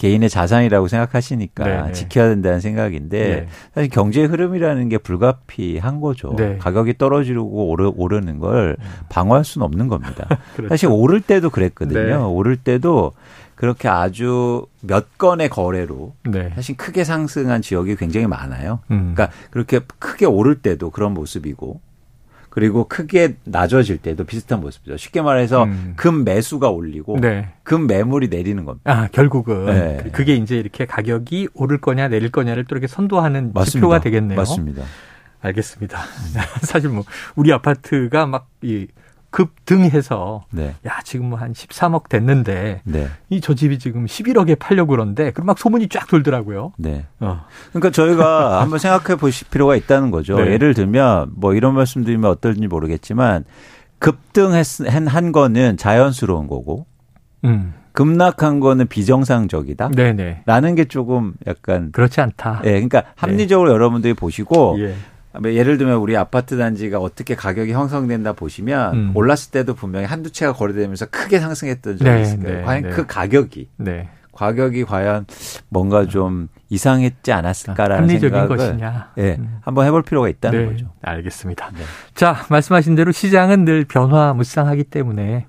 개인의 0.01 0.31
자산이라고 0.31 0.87
생각하시니까 0.87 1.63
네네. 1.63 1.83
네. 1.83 1.91
지켜야 1.93 2.27
된다는 2.29 2.59
생각인데 2.59 3.19
네. 3.19 3.47
사실 3.75 3.91
경제 3.91 4.23
흐름이라는 4.23 4.89
게 4.89 4.97
불가피한 4.97 6.01
거죠. 6.01 6.33
네. 6.35 6.57
가격이 6.57 6.97
떨어지고 6.97 7.69
오르, 7.69 7.91
오르는 7.95 8.39
걸 8.39 8.77
음. 8.79 8.85
방어할 9.09 9.45
수는 9.45 9.63
없는 9.63 9.89
겁니다. 9.89 10.27
그렇죠. 10.55 10.69
사실 10.69 10.89
오를 10.89 11.21
때도 11.21 11.51
그랬거든요. 11.51 12.03
네. 12.03 12.13
오를 12.15 12.57
때도 12.57 13.11
그렇게 13.53 13.87
아주 13.89 14.65
몇 14.79 15.19
건의 15.19 15.49
거래로 15.49 16.15
네. 16.23 16.51
사실 16.55 16.75
크게 16.77 17.03
상승한 17.03 17.61
지역이 17.61 17.95
굉장히 17.95 18.25
많아요. 18.25 18.79
음. 18.89 19.13
그러니까 19.13 19.29
그렇게 19.51 19.81
크게 19.99 20.25
오를 20.25 20.55
때도 20.63 20.89
그런 20.89 21.13
모습이고 21.13 21.79
그리고 22.51 22.83
크게 22.83 23.37
낮아질 23.45 23.97
때도 23.97 24.25
비슷한 24.25 24.59
모습이죠. 24.61 24.97
쉽게 24.97 25.21
말해서 25.21 25.63
음. 25.63 25.93
금 25.95 26.23
매수가 26.23 26.69
올리고 26.69 27.17
네. 27.19 27.47
금 27.63 27.87
매물이 27.87 28.27
내리는 28.27 28.63
겁니다. 28.65 28.91
아 28.91 29.07
결국은 29.07 29.65
네. 29.65 30.09
그게 30.11 30.35
이제 30.35 30.57
이렇게 30.57 30.85
가격이 30.85 31.47
오를 31.53 31.79
거냐 31.79 32.09
내릴 32.09 32.29
거냐를 32.29 32.65
또 32.65 32.75
이렇게 32.75 32.87
선도하는 32.87 33.51
맞습니다. 33.53 33.71
지표가 33.71 34.01
되겠네요. 34.01 34.37
맞습니다. 34.37 34.83
알겠습니다. 35.39 35.97
사실 36.61 36.89
뭐 36.89 37.03
우리 37.35 37.51
아파트가 37.51 38.27
막 38.27 38.51
이 38.63 38.87
급등해서 39.31 40.45
네. 40.51 40.75
야 40.85 40.99
지금 41.03 41.27
뭐 41.29 41.39
한 41.39 41.53
13억 41.53 42.09
됐는데 42.09 42.81
네. 42.83 43.07
이저 43.29 43.55
집이 43.55 43.79
지금 43.79 44.05
11억에 44.05 44.59
팔려고 44.59 44.91
그러는데 44.91 45.31
그럼 45.31 45.47
막 45.47 45.57
소문이 45.57 45.87
쫙 45.89 46.07
돌더라고요. 46.07 46.73
네. 46.77 47.05
어. 47.19 47.45
그러니까 47.69 47.89
저희가 47.89 48.61
한번 48.61 48.77
생각해 48.77 49.17
보실 49.17 49.47
필요가 49.49 49.75
있다는 49.75 50.11
거죠. 50.11 50.35
네. 50.35 50.51
예를 50.51 50.73
들면 50.75 51.31
뭐 51.35 51.55
이런 51.55 51.73
말씀드리면 51.73 52.29
어떨지 52.29 52.67
모르겠지만 52.67 53.45
급등한 53.97 55.31
거는 55.31 55.77
자연스러운 55.77 56.47
거고 56.47 56.85
음. 57.43 57.73
급락한 57.93 58.59
거는 58.59 58.87
비정상적이다. 58.87 59.89
네네. 59.89 60.43
라는 60.45 60.75
게 60.75 60.85
조금 60.85 61.33
약간 61.45 61.91
그렇지 61.91 62.21
않다. 62.21 62.61
예, 62.63 62.71
그러니까 62.71 63.03
합리적으로 63.15 63.69
네. 63.69 63.73
여러분들이 63.73 64.13
보시고 64.13 64.77
예. 64.79 64.95
뭐 65.39 65.53
예를 65.53 65.77
들면 65.77 65.97
우리 65.97 66.17
아파트 66.17 66.57
단지가 66.57 66.99
어떻게 66.99 67.35
가격이 67.35 67.71
형성된다 67.71 68.33
보시면 68.33 68.93
음. 68.93 69.11
올랐을 69.15 69.51
때도 69.51 69.75
분명히 69.75 70.05
한두 70.05 70.31
채가 70.31 70.53
거래되면서 70.53 71.05
크게 71.07 71.39
상승했던 71.39 71.97
적이 71.97 72.09
네, 72.09 72.21
있을 72.21 72.39
거예요. 72.41 72.57
네, 72.57 72.63
과연 72.63 72.81
네. 72.83 72.89
그 72.89 73.05
가격이 73.05 73.69
네. 73.77 74.09
가격이 74.33 74.85
과연 74.85 75.25
뭔가 75.69 76.05
좀 76.05 76.47
이상했지 76.69 77.31
않았을까라는 77.31 78.03
합리적인 78.03 78.29
생각을 78.29 78.57
것이냐. 78.57 79.11
예, 79.17 79.35
음. 79.37 79.59
한번 79.61 79.85
해볼 79.85 80.03
필요가 80.03 80.29
있다는 80.29 80.59
네, 80.59 80.65
거죠. 80.71 80.93
알겠습니다. 81.01 81.71
네. 81.73 81.79
자, 82.15 82.45
말씀하신 82.49 82.95
대로 82.95 83.11
시장은 83.11 83.65
늘 83.65 83.85
변화무쌍하기 83.85 84.85
때문에 84.85 85.45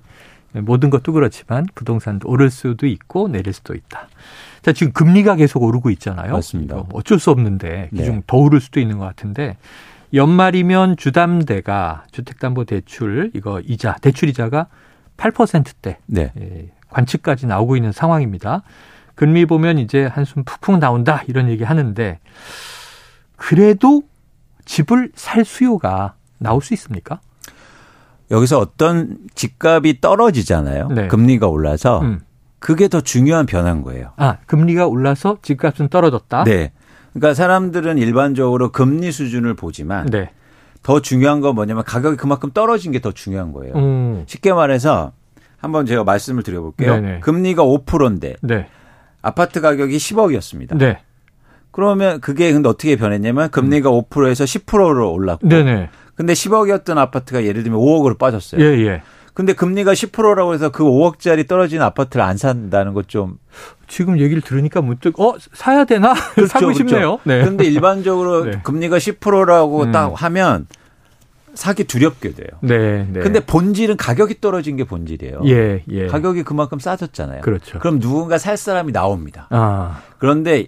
모든 0.53 0.89
것도 0.89 1.13
그렇지만 1.13 1.65
부동산도 1.73 2.29
오를 2.29 2.49
수도 2.51 2.85
있고 2.85 3.27
내릴 3.27 3.53
수도 3.53 3.73
있다. 3.73 4.07
자, 4.63 4.71
지금 4.71 4.93
금리가 4.93 5.35
계속 5.35 5.61
오르고 5.61 5.89
있잖아요. 5.91 6.33
맞습니다. 6.33 6.83
어쩔 6.93 7.19
수 7.19 7.29
없는데 7.31 7.89
기중 7.93 8.15
네. 8.15 8.21
더 8.25 8.37
오를 8.37 8.61
수도 8.61 8.79
있는 8.79 8.97
것 8.97 9.05
같은데 9.05 9.57
연말이면 10.13 10.95
주담대가 10.95 12.05
주택담보대출 12.11 13.31
이거 13.35 13.59
이자 13.59 13.95
대출 14.01 14.29
이자가 14.29 14.67
8%대 15.17 15.97
네. 16.05 16.31
예, 16.39 16.69
관측까지 16.89 17.45
나오고 17.45 17.75
있는 17.75 17.91
상황입니다. 17.91 18.63
금리 19.15 19.45
보면 19.45 19.79
이제 19.79 20.05
한숨 20.05 20.43
푹푹 20.45 20.79
나온다 20.79 21.23
이런 21.27 21.49
얘기 21.49 21.63
하는데 21.63 22.19
그래도 23.35 24.03
집을 24.63 25.11
살 25.13 25.43
수요가 25.43 26.13
나올 26.37 26.61
수 26.61 26.73
있습니까? 26.73 27.19
여기서 28.31 28.59
어떤 28.59 29.17
집값이 29.35 29.99
떨어지잖아요. 29.99 30.87
네. 30.87 31.07
금리가 31.09 31.47
올라서 31.47 31.99
음. 31.99 32.21
그게 32.63 32.87
더 32.87 33.01
중요한 33.01 33.45
변화인 33.45 33.81
거예요. 33.81 34.11
아, 34.15 34.37
금리가 34.45 34.87
올라서 34.87 35.39
집값은 35.41 35.89
떨어졌다? 35.89 36.45
네. 36.45 36.71
그러니까 37.11 37.33
사람들은 37.33 37.97
일반적으로 37.97 38.71
금리 38.71 39.11
수준을 39.11 39.53
보지만 39.53 40.05
네. 40.05 40.29
더 40.81 41.01
중요한 41.01 41.41
건 41.41 41.55
뭐냐면 41.55 41.83
가격이 41.83 42.15
그만큼 42.15 42.51
떨어진 42.53 42.93
게 42.93 42.99
더 42.99 43.11
중요한 43.11 43.51
거예요. 43.51 43.73
음. 43.75 44.23
쉽게 44.27 44.53
말해서 44.53 45.11
한번 45.57 45.85
제가 45.85 46.05
말씀을 46.05 46.41
드려볼게요. 46.43 46.95
네네. 47.01 47.19
금리가 47.19 47.63
5%인데 47.63 48.37
네. 48.41 48.67
아파트 49.21 49.59
가격이 49.59 49.97
10억이었습니다. 49.97 50.77
네. 50.77 50.99
그러면 51.71 52.21
그게 52.21 52.53
근데 52.53 52.69
어떻게 52.69 52.95
변했냐면 52.95 53.49
금리가 53.49 53.89
음. 53.89 54.03
5%에서 54.03 54.45
10%로 54.45 55.11
올랐고. 55.11 55.49
네네. 55.49 55.89
근데 56.15 56.31
10억이었던 56.31 56.97
아파트가 56.97 57.43
예를 57.43 57.63
들면 57.63 57.77
5억으로 57.77 58.17
빠졌어요. 58.17 58.61
예, 58.61 58.85
예. 58.85 59.01
근데 59.33 59.53
금리가 59.53 59.93
10%라고 59.93 60.53
해서 60.53 60.69
그 60.69 60.83
5억짜리 60.83 61.47
떨어진 61.47 61.81
아파트를 61.81 62.23
안 62.23 62.37
산다는 62.37 62.93
것 62.93 63.07
좀 63.07 63.37
지금 63.87 64.19
얘기를 64.19 64.41
들으니까 64.41 64.81
문득 64.81 65.19
어 65.19 65.35
사야 65.53 65.85
되나 65.85 66.13
그렇죠, 66.33 66.47
사고 66.47 66.65
그렇죠. 66.67 66.77
싶네요. 66.79 67.19
네. 67.25 67.41
그런데 67.41 67.63
일반적으로 67.65 68.45
네. 68.49 68.59
금리가 68.63 68.97
10%라고 68.97 69.83
음. 69.83 69.91
딱 69.91 70.13
하면 70.15 70.65
사기 71.53 71.83
두렵게 71.83 72.33
돼요. 72.33 72.47
네, 72.61 73.07
네. 73.11 73.19
근데 73.19 73.39
본질은 73.39 73.97
가격이 73.97 74.41
떨어진 74.41 74.75
게 74.75 74.83
본질이에요. 74.83 75.41
예, 75.45 75.83
예. 75.91 76.07
가격이 76.07 76.41
그만큼 76.41 76.79
싸졌잖아요. 76.79 77.41
그렇죠. 77.41 77.77
그럼 77.77 77.99
누군가 77.99 78.39
살 78.39 78.57
사람이 78.57 78.91
나옵니다. 78.91 79.47
아. 79.51 80.01
그런데 80.17 80.65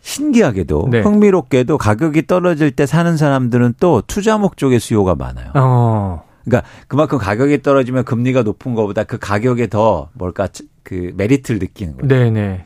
신기하게도 0.00 0.88
네. 0.90 1.00
흥미롭게도 1.02 1.78
가격이 1.78 2.26
떨어질 2.26 2.72
때 2.72 2.84
사는 2.86 3.16
사람들은 3.16 3.74
또 3.78 4.02
투자 4.04 4.36
목적의 4.36 4.80
수요가 4.80 5.14
많아요. 5.14 5.52
어. 5.54 6.24
그러니까 6.44 6.68
그만큼 6.88 7.18
가격이 7.18 7.62
떨어지면 7.62 8.04
금리가 8.04 8.42
높은 8.42 8.74
것보다 8.74 9.04
그 9.04 9.18
가격에 9.18 9.68
더 9.68 10.10
뭘까 10.14 10.48
그 10.82 11.12
메리트를 11.16 11.58
느끼는 11.60 11.96
거예요. 11.96 12.08
네네. 12.08 12.64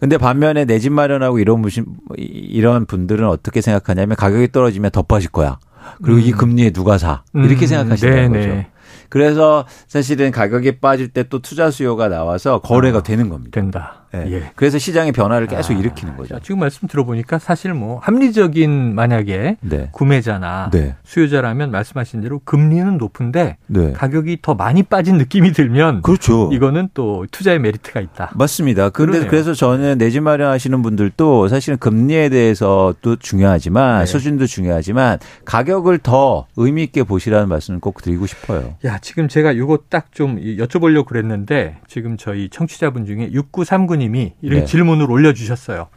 근데 0.00 0.18
반면에 0.18 0.64
내 0.66 0.78
집 0.78 0.92
마련하고 0.92 1.38
이런 1.38 1.60
무신 1.60 1.86
이런 2.16 2.84
분들은 2.84 3.26
어떻게 3.26 3.60
생각하냐면 3.60 4.16
가격이 4.16 4.52
떨어지면 4.52 4.90
더 4.90 5.02
빠질 5.02 5.30
거야. 5.30 5.58
그리고 6.02 6.18
음. 6.20 6.24
이 6.26 6.32
금리에 6.32 6.70
누가 6.70 6.98
사 6.98 7.22
이렇게 7.34 7.64
음. 7.64 7.66
생각하시는 7.66 8.32
거죠. 8.32 8.64
그래서 9.08 9.64
사실은 9.86 10.30
가격이 10.30 10.80
빠질 10.80 11.08
때 11.08 11.22
또 11.24 11.38
투자 11.40 11.70
수요가 11.70 12.08
나와서 12.08 12.58
거래가 12.60 12.98
아, 12.98 13.02
되는 13.02 13.28
겁니다. 13.28 13.60
된다. 13.60 14.03
네. 14.24 14.32
예. 14.32 14.50
그래서 14.56 14.78
시장의 14.78 15.12
변화를 15.12 15.46
계속 15.46 15.74
아, 15.74 15.78
일으키는 15.78 16.16
거죠. 16.16 16.38
지금 16.42 16.60
말씀 16.60 16.88
들어보니까 16.88 17.38
사실 17.38 17.74
뭐 17.74 17.98
합리적인 18.00 18.94
만약에 18.94 19.56
네. 19.60 19.88
구매자나 19.92 20.70
네. 20.72 20.94
수요자라면 21.04 21.70
말씀하신 21.70 22.20
대로 22.22 22.40
금리는 22.44 22.96
높은데 22.98 23.56
네. 23.66 23.92
가격이 23.92 24.38
더 24.42 24.54
많이 24.54 24.82
빠진 24.82 25.18
느낌이 25.18 25.52
들면 25.52 26.02
그렇죠. 26.02 26.50
이거는 26.52 26.88
또 26.94 27.26
투자의 27.30 27.58
메리트가 27.58 28.00
있다. 28.00 28.30
맞습니다. 28.34 28.90
그런데 28.90 29.26
그래서 29.26 29.52
저는 29.54 29.98
내 29.98 30.10
집 30.14 30.22
마련하시는 30.22 30.80
분들도 30.82 31.48
사실은 31.48 31.76
금리에 31.78 32.28
대해서도 32.28 33.16
중요하지만 33.16 34.00
네. 34.00 34.06
수준도 34.06 34.46
중요하지만 34.46 35.18
가격을 35.44 35.98
더 35.98 36.46
의미 36.56 36.84
있게 36.84 37.02
보시라는 37.02 37.48
말씀을 37.48 37.80
꼭 37.80 38.00
드리고 38.00 38.26
싶어요. 38.26 38.74
야, 38.84 38.98
지금 39.00 39.26
제가 39.28 39.50
이거 39.52 39.78
딱 39.88 40.04
좀 40.14 40.36
여쭤보려고 40.38 41.06
그랬는데 41.06 41.78
지금 41.88 42.16
저희 42.16 42.48
청취자분 42.48 43.06
중에 43.06 43.30
6939님 43.32 44.03
님이 44.04 44.34
이렇게 44.42 44.60
네. 44.60 44.66
질문을 44.66 45.10
올려주셨어요. 45.10 45.88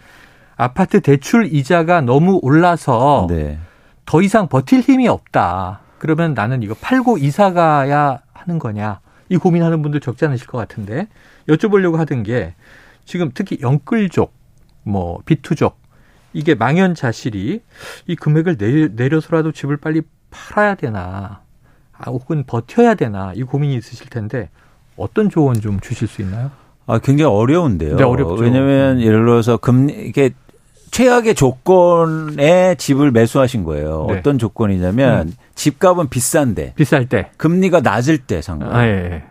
아파트 0.55 1.01
대출 1.01 1.53
이자가 1.53 2.01
너무 2.01 2.39
올라서 2.41 3.27
네. 3.29 3.59
더 4.05 4.21
이상 4.21 4.47
버틸 4.47 4.79
힘이 4.79 5.07
없다. 5.07 5.81
그러면 5.99 6.33
나는 6.33 6.63
이거 6.63 6.73
팔고 6.79 7.17
이사 7.17 7.53
가야 7.53 8.21
하는 8.33 8.59
거냐. 8.59 9.01
이 9.29 9.37
고민하는 9.37 9.81
분들 9.81 9.99
적지 9.99 10.25
않으실 10.25 10.47
것 10.47 10.57
같은데 10.57 11.07
여쭤보려고 11.49 11.97
하던 11.97 12.23
게 12.23 12.55
지금 13.03 13.31
특히 13.33 13.57
영끌족, 13.61 14.33
뭐 14.83 15.21
비투족 15.25 15.77
이게 16.31 16.55
망연자실이 16.55 17.61
이 18.07 18.15
금액을 18.15 18.57
내려, 18.95 19.19
서라도 19.19 19.51
집을 19.51 19.77
빨리 19.77 20.01
팔아야 20.29 20.75
되나 20.75 21.41
아, 21.91 22.09
혹은 22.09 22.45
버텨야 22.45 22.95
되나 22.95 23.33
이 23.35 23.43
고민이 23.43 23.75
있으실 23.75 24.09
텐데 24.09 24.49
어떤 24.95 25.29
조언 25.29 25.59
좀 25.59 25.79
주실 25.81 26.07
수 26.07 26.21
있나요? 26.21 26.51
아, 26.87 26.99
굉장히 26.99 27.31
어려운데요. 27.31 27.97
네, 27.97 28.03
어렵죠. 28.03 28.41
왜냐면 28.41 29.01
예를 29.01 29.25
들어서 29.25 29.57
금리 29.57 29.93
이게 29.93 30.31
최악의 30.91 31.35
조건에 31.35 32.75
집을 32.75 33.11
매수하신 33.11 33.65
거예요. 33.65 34.07
네. 34.09 34.17
어떤 34.17 34.39
조건이냐면 34.39 35.27
음. 35.27 35.33
집값은 35.53 36.07
비싼데 36.09 36.73
비쌀 36.75 37.07
때 37.07 37.29
금리가 37.37 37.81
낮을 37.81 38.19
때산 38.19 38.59
거예요. 38.59 38.73
아, 38.73 38.85
예, 38.85 38.89
예. 38.89 39.23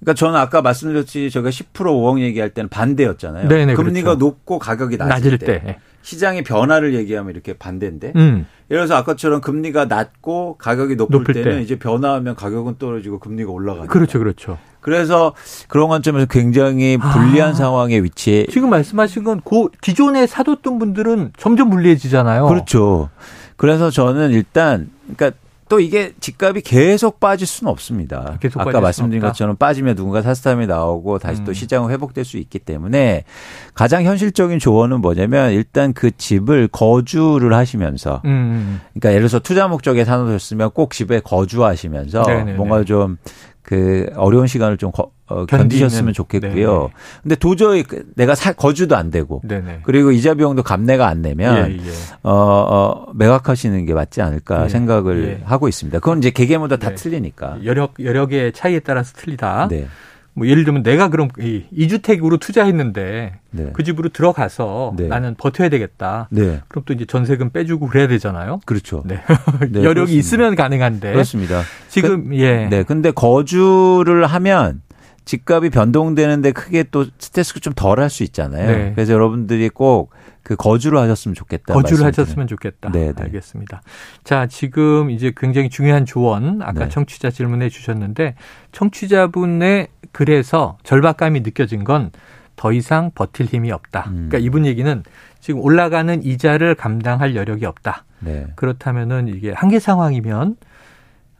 그러니까 0.00 0.14
저는 0.14 0.34
아까 0.36 0.60
말씀드렸지 0.62 1.30
제가 1.30 1.50
10% 1.50 1.72
5억 1.72 2.20
얘기할 2.20 2.50
때는 2.50 2.68
반대였잖아요. 2.68 3.46
네네, 3.46 3.66
네, 3.66 3.74
금리가 3.74 4.16
그렇죠. 4.16 4.18
높고 4.18 4.58
가격이 4.58 4.96
낮을, 4.96 5.08
낮을 5.08 5.38
때. 5.38 5.46
때. 5.46 5.78
시장의 6.02 6.42
변화를 6.42 6.94
얘기하면 6.94 7.32
이렇게 7.32 7.52
반대인데. 7.52 8.12
음. 8.16 8.44
예를 8.68 8.86
들어서 8.86 8.96
아까처럼 8.96 9.40
금리가 9.40 9.84
낮고 9.84 10.56
가격이 10.58 10.96
높을, 10.96 11.18
높을 11.18 11.34
때는 11.34 11.58
때. 11.58 11.62
이제 11.62 11.78
변화하면 11.78 12.34
가격은 12.34 12.78
떨어지고 12.78 13.20
금리가 13.20 13.52
올라가는 13.52 13.86
그렇죠, 13.86 14.18
그렇죠. 14.18 14.58
그래서 14.82 15.32
그런 15.68 15.88
관점에서 15.88 16.26
굉장히 16.26 16.98
불리한 16.98 17.50
아, 17.50 17.54
상황에 17.54 18.00
위치해. 18.00 18.44
지금 18.50 18.68
말씀하신 18.68 19.24
건그 19.24 19.70
기존에 19.80 20.26
사뒀던 20.26 20.78
분들은 20.78 21.32
점점 21.38 21.70
불리해지잖아요. 21.70 22.46
그렇죠. 22.46 23.08
그래서 23.56 23.90
저는 23.90 24.32
일단 24.32 24.90
그러니까 25.16 25.38
또 25.72 25.80
이게 25.80 26.12
집값이 26.20 26.60
계속 26.60 27.18
빠질 27.18 27.46
수는 27.46 27.70
없습니다. 27.70 28.36
계속 28.40 28.60
아까 28.60 28.78
말씀드린 28.78 29.22
것처럼 29.22 29.56
빠지면 29.56 29.96
누군가 29.96 30.20
사스탐이 30.20 30.66
나오고 30.66 31.18
다시 31.18 31.40
음. 31.40 31.44
또 31.46 31.54
시장은 31.54 31.90
회복될 31.90 32.26
수 32.26 32.36
있기 32.36 32.58
때문에 32.58 33.24
가장 33.72 34.04
현실적인 34.04 34.58
조언은 34.58 35.00
뭐냐면 35.00 35.52
일단 35.52 35.94
그 35.94 36.10
집을 36.14 36.68
거주를 36.68 37.54
하시면서 37.54 38.20
음. 38.26 38.30
음, 38.30 38.34
음. 38.34 38.80
그러니까 38.92 39.08
예를 39.12 39.20
들어서 39.22 39.38
투자 39.38 39.66
목적에 39.66 40.04
사놓으셨으면 40.04 40.72
꼭 40.72 40.90
집에 40.90 41.20
거주하시면서 41.20 42.20
네네네. 42.20 42.52
뭔가 42.52 42.84
좀 42.84 43.16
그 43.62 44.10
어려운 44.16 44.46
시간을 44.48 44.76
좀 44.76 44.90
거, 44.90 45.10
어, 45.26 45.46
견디셨으면 45.46 46.12
좋겠고요. 46.12 46.72
네네. 46.72 46.88
근데 47.22 47.34
도저히 47.36 47.84
그 47.84 48.04
내가 48.16 48.34
사, 48.34 48.52
거주도 48.52 48.96
안 48.96 49.10
되고 49.10 49.40
네네. 49.44 49.80
그리고 49.84 50.10
이자 50.10 50.34
비용도 50.34 50.62
감내가 50.62 51.06
안 51.06 51.22
되면 51.22 51.70
예, 51.70 51.76
예. 51.76 51.90
어, 52.22 52.32
어, 52.32 53.12
매각하시는 53.14 53.86
게 53.86 53.94
맞지 53.94 54.20
않을까 54.20 54.64
예, 54.64 54.68
생각을 54.68 55.38
예. 55.40 55.44
하고 55.44 55.68
있습니다. 55.68 56.00
그건 56.00 56.18
이제 56.18 56.30
개개마다 56.30 56.76
다 56.76 56.90
네. 56.90 56.94
틀리니까. 56.96 57.58
여력 57.64 57.94
여력의 58.00 58.52
차이에 58.52 58.80
따라서 58.80 59.12
틀리다. 59.14 59.68
네. 59.70 59.86
뭐 60.34 60.46
예를 60.46 60.64
들면 60.64 60.82
내가 60.82 61.08
그럼 61.08 61.28
이 61.38 61.64
2주택으로 61.76 62.40
투자했는데 62.40 63.34
네. 63.50 63.70
그 63.74 63.84
집으로 63.84 64.08
들어가서 64.08 64.94
네. 64.96 65.06
나는 65.08 65.34
버텨야 65.36 65.68
되겠다. 65.68 66.28
네. 66.30 66.60
그럼 66.68 66.84
또 66.86 66.94
이제 66.94 67.04
전세금 67.04 67.50
빼주고 67.50 67.88
그래야 67.88 68.06
되잖아요. 68.08 68.60
그렇죠. 68.64 69.02
네. 69.04 69.16
네 69.68 69.80
여력이 69.84 69.92
그렇습니다. 69.94 70.18
있으면 70.18 70.54
가능한데. 70.54 71.12
그렇습니다. 71.12 71.62
지금 71.88 72.30
그, 72.30 72.36
예. 72.38 72.66
네. 72.68 72.82
근데 72.82 73.10
거주를 73.10 74.26
하면 74.26 74.80
집값이 75.24 75.70
변동되는데 75.70 76.52
크게 76.52 76.84
또 76.90 77.06
스트레스가 77.18 77.60
좀 77.60 77.72
덜 77.74 78.00
할 78.00 78.10
수 78.10 78.22
있잖아요. 78.24 78.66
네. 78.66 78.92
그래서 78.94 79.12
여러분들이 79.12 79.68
꼭 79.68 80.10
그 80.42 80.56
거주를 80.56 80.98
하셨으면 80.98 81.34
좋겠다. 81.34 81.74
거주를 81.74 82.04
하셨으면 82.06 82.48
좋겠다. 82.48 82.90
네, 82.90 83.12
네. 83.12 83.22
알겠습니다. 83.22 83.82
자, 84.24 84.46
지금 84.46 85.10
이제 85.10 85.32
굉장히 85.36 85.70
중요한 85.70 86.04
조언 86.04 86.62
아까 86.62 86.84
네. 86.84 86.88
청취자 86.88 87.30
질문해 87.30 87.68
주셨는데 87.68 88.34
청취자분의 88.72 89.88
글에서 90.10 90.78
절박감이 90.82 91.42
느껴진 91.42 91.84
건 91.84 92.10
더 92.54 92.70
이상 92.70 93.10
버틸 93.14 93.46
힘이 93.46 93.72
없다. 93.72 94.04
음. 94.08 94.28
그러니까 94.28 94.38
이분 94.38 94.66
얘기는 94.66 95.02
지금 95.40 95.60
올라가는 95.60 96.22
이자를 96.22 96.74
감당할 96.74 97.34
여력이 97.34 97.64
없다. 97.66 98.04
네. 98.20 98.46
그렇다면은 98.56 99.26
이게 99.28 99.52
한계 99.52 99.78
상황이면 99.78 100.56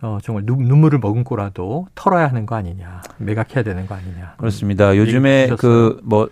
어, 0.03 0.19
정말 0.23 0.45
눈물을 0.45 0.99
머금고라도 0.99 1.87
털어야 1.95 2.27
하는 2.29 2.45
거 2.45 2.57
아니냐. 2.57 3.03
매각해야 3.19 3.63
되는 3.63 3.87
거 3.87 3.95
아니냐. 3.95 4.35
그렇습니다. 4.37 4.97
요즘에 4.97 5.51
그 5.59 6.01
뭐 6.03 6.29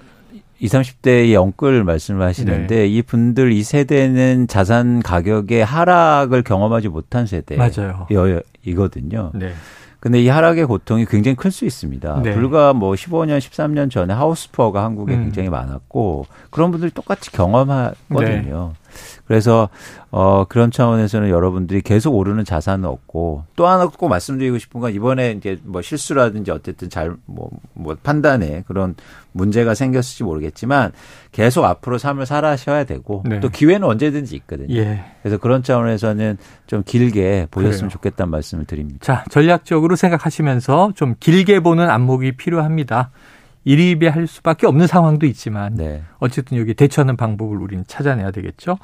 20, 0.61 0.79
30대의 1.03 1.33
영끌 1.33 1.85
말씀을 1.85 2.27
하시는데 2.27 2.77
네. 2.77 2.87
이 2.87 3.01
분들 3.03 3.51
이 3.53 3.63
세대는 3.63 4.47
자산 4.47 5.01
가격의 5.01 5.65
하락을 5.65 6.43
경험하지 6.43 6.89
못한 6.89 7.27
세대. 7.27 7.57
맞아요. 7.57 8.07
이거든요. 8.65 9.31
네. 9.35 9.53
근데 10.01 10.21
이 10.21 10.29
하락의 10.29 10.67
고통이 10.67 11.07
굉장히 11.07 11.37
클 11.37 11.51
수 11.51 11.65
있습니다. 11.65 12.23
네. 12.23 12.33
불과 12.33 12.73
뭐 12.73 12.93
15년, 12.93 13.39
13년 13.39 13.91
전에 13.91 14.13
하우스푸어가 14.15 14.83
한국에 14.85 15.15
음. 15.15 15.25
굉장히 15.25 15.49
많았고 15.49 16.27
그런 16.51 16.71
분들이 16.71 16.91
똑같이 16.91 17.31
경험하거든요. 17.33 18.73
네. 18.75 18.80
그래서 19.27 19.69
어 20.11 20.45
그런 20.49 20.71
차원에서는 20.71 21.29
여러분들이 21.29 21.83
계속 21.83 22.15
오르는 22.15 22.45
자산은 22.45 22.85
없고 22.85 23.45
또 23.57 23.67
하나 23.67 23.87
꼭 23.87 24.09
말씀드리고 24.09 24.59
싶은 24.59 24.81
건 24.81 24.93
이번에 24.93 25.33
이제 25.33 25.59
뭐 25.63 25.83
실수라든지 25.83 26.51
어쨌든 26.51 26.91
잘 26.91 27.15
뭐뭐 27.27 27.51
뭐 27.75 27.97
판단에 28.03 28.65
그런 28.67 28.95
문제가 29.33 29.75
생겼을지 29.75 30.25
모르겠지만 30.25 30.93
계속 31.33 31.65
앞으로 31.65 31.99
삶을 31.99 32.27
살아셔야 32.27 32.85
되고 32.85 33.23
네. 33.27 33.41
또 33.41 33.49
기회는 33.49 33.87
언제든지 33.87 34.35
있거든요. 34.37 34.75
예. 34.75 35.05
그래서 35.23 35.39
그런 35.39 35.63
차원에서는 35.63 36.37
좀 36.67 36.83
길게 36.85 37.49
보셨으면 37.51 37.79
그래요. 37.79 37.91
좋겠다는 37.91 38.31
말씀을 38.31 38.65
드립니다. 38.65 38.99
자, 39.03 39.25
전략적으로 39.31 39.97
생각하시면서 39.97 40.93
좀 40.97 41.15
길게 41.21 41.61
보는 41.61 41.89
안목이 41.89 42.33
필요합니다. 42.33 43.11
일입에할 43.71 44.27
수밖에 44.27 44.67
없는 44.67 44.87
상황도 44.87 45.27
있지만 45.27 45.75
네. 45.75 46.03
어쨌든 46.19 46.59
여기 46.59 46.75
대처하는 46.75 47.17
방법을 47.17 47.59
우리는 47.59 47.85
찾아내야 47.87 48.33
되겠죠. 48.33 48.79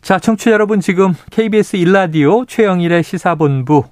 자, 0.00 0.18
청취자 0.18 0.52
여러분 0.52 0.80
지금 0.80 1.14
KBS 1.30 1.76
일라디오 1.76 2.44
최영일의 2.44 3.02
시사본부 3.02 3.84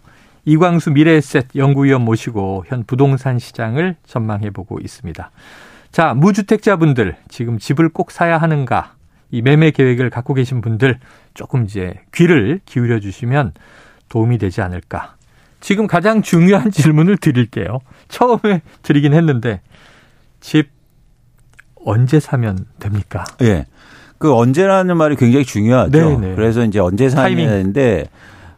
이광수 0.44 0.90
미래에셋 0.90 1.48
연구위원 1.56 2.02
모시고 2.02 2.64
현 2.66 2.84
부동산 2.84 3.38
시장을 3.38 3.96
전망해 4.06 4.50
보고 4.50 4.78
있습니다. 4.78 5.30
자, 5.90 6.14
무주택자분들 6.14 7.16
지금 7.28 7.58
집을 7.58 7.88
꼭 7.88 8.10
사야 8.10 8.38
하는가? 8.38 8.94
이 9.30 9.42
매매 9.42 9.70
계획을 9.70 10.10
갖고 10.10 10.34
계신 10.34 10.60
분들 10.60 10.98
조금 11.34 11.64
이제 11.64 11.94
귀를 12.14 12.60
기울여 12.66 13.00
주시면 13.00 13.52
도움이 14.08 14.38
되지 14.38 14.60
않을까. 14.60 15.16
지금 15.60 15.86
가장 15.86 16.22
중요한 16.22 16.70
질문을 16.72 17.16
드릴게요. 17.16 17.78
처음에 18.08 18.60
드리긴 18.82 19.14
했는데 19.14 19.62
집 20.42 20.68
언제 21.84 22.20
사면 22.20 22.66
됩니까? 22.78 23.24
예. 23.40 23.44
네. 23.44 23.66
그 24.18 24.34
언제라는 24.34 24.96
말이 24.96 25.16
굉장히 25.16 25.44
중요하죠. 25.44 25.90
네네. 25.90 26.28
네. 26.28 26.34
그래서 26.34 26.62
이제 26.64 26.78
언제 26.78 27.08
사야 27.08 27.34
되는데 27.34 28.04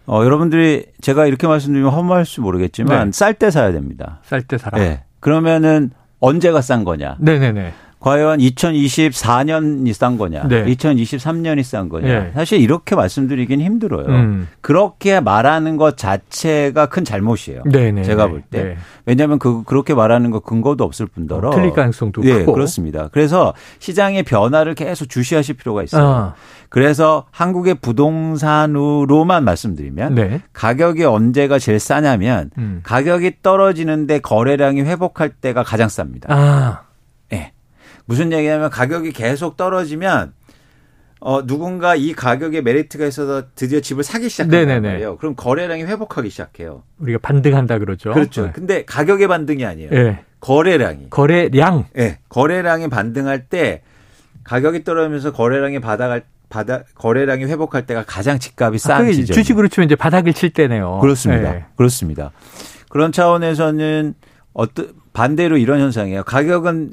어, 0.06 0.22
여러분들이 0.24 0.86
제가 1.00 1.26
이렇게 1.26 1.46
말씀드리면 1.46 1.90
험할지 1.92 2.40
모르겠지만 2.40 3.06
네. 3.06 3.12
쌀때 3.12 3.50
사야 3.50 3.72
됩니다. 3.72 4.20
쌀 4.24 4.42
때 4.42 4.58
사라. 4.58 4.78
네. 4.78 5.04
그러면은 5.20 5.90
언제가 6.20 6.60
싼 6.60 6.84
거냐? 6.84 7.16
네네네. 7.20 7.72
과연 8.04 8.38
2024년이 8.38 9.94
싼 9.94 10.18
거냐, 10.18 10.46
네. 10.46 10.66
2023년이 10.66 11.62
싼 11.62 11.88
거냐. 11.88 12.06
네. 12.06 12.32
사실 12.34 12.60
이렇게 12.60 12.94
말씀드리긴 12.94 13.62
힘들어요. 13.62 14.04
음. 14.08 14.48
그렇게 14.60 15.20
말하는 15.20 15.78
것 15.78 15.96
자체가 15.96 16.84
큰 16.90 17.02
잘못이에요. 17.02 17.62
네네. 17.64 18.02
제가 18.02 18.26
볼 18.26 18.42
때. 18.42 18.62
네. 18.62 18.76
왜냐하면 19.06 19.38
그 19.38 19.62
그렇게 19.64 19.94
말하는 19.94 20.30
거 20.30 20.40
근거도 20.40 20.84
없을 20.84 21.06
뿐더러 21.06 21.52
틀릴 21.52 21.72
가능성도 21.72 22.20
네, 22.20 22.40
크고. 22.40 22.52
그렇습니다. 22.52 23.08
그래서 23.10 23.54
시장의 23.78 24.24
변화를 24.24 24.74
계속 24.74 25.08
주시하실 25.08 25.56
필요가 25.56 25.82
있어요. 25.82 26.04
아. 26.04 26.34
그래서 26.68 27.24
한국의 27.30 27.76
부동산으로만 27.76 29.44
말씀드리면 29.44 30.14
네. 30.14 30.42
가격이 30.52 31.04
언제가 31.04 31.58
제일 31.58 31.80
싸냐면 31.80 32.50
음. 32.58 32.80
가격이 32.82 33.36
떨어지는데 33.42 34.18
거래량이 34.18 34.82
회복할 34.82 35.30
때가 35.30 35.62
가장 35.62 35.88
쌉니다. 35.88 36.26
아. 36.28 36.83
무슨 38.06 38.32
얘기냐면 38.32 38.70
가격이 38.70 39.12
계속 39.12 39.56
떨어지면 39.56 40.32
어 41.20 41.46
누군가 41.46 41.94
이 41.96 42.12
가격에 42.12 42.60
메리트가 42.60 43.06
있어서 43.06 43.44
드디어 43.54 43.80
집을 43.80 44.04
사기 44.04 44.28
시작한단 44.28 44.82
말이에요. 44.82 45.16
그럼 45.16 45.34
거래량이 45.36 45.84
회복하기 45.84 46.28
시작해요. 46.28 46.82
우리가 46.98 47.18
반등한다 47.22 47.78
그러죠. 47.78 48.12
그렇죠. 48.12 48.46
네. 48.46 48.52
근데 48.54 48.84
가격의 48.84 49.26
반등이 49.28 49.64
아니에요. 49.64 49.90
네. 49.90 50.24
거래량이. 50.40 51.08
거래량. 51.08 51.86
예. 51.96 52.00
네. 52.00 52.18
거래량이 52.28 52.88
반등할 52.88 53.46
때 53.46 53.82
가격이 54.44 54.84
떨어지면서 54.84 55.32
거래량이 55.32 55.80
바닥할 55.80 56.24
바닥 56.50 56.84
거래량이 56.94 57.46
회복할 57.46 57.86
때가 57.86 58.04
가장 58.06 58.38
집값이 58.38 58.78
싼 58.78 59.06
아, 59.06 59.10
지점. 59.10 59.34
주식으로 59.34 59.68
치면 59.68 59.86
이제 59.86 59.96
바닥을 59.96 60.34
칠 60.34 60.50
때네요. 60.50 60.98
그렇습니다. 61.00 61.52
네. 61.52 61.64
그렇습니다. 61.76 62.32
그런 62.90 63.12
차원에서는 63.12 64.14
어떤 64.52 64.92
반대로 65.14 65.56
이런 65.56 65.80
현상이에요. 65.80 66.22
가격은 66.24 66.92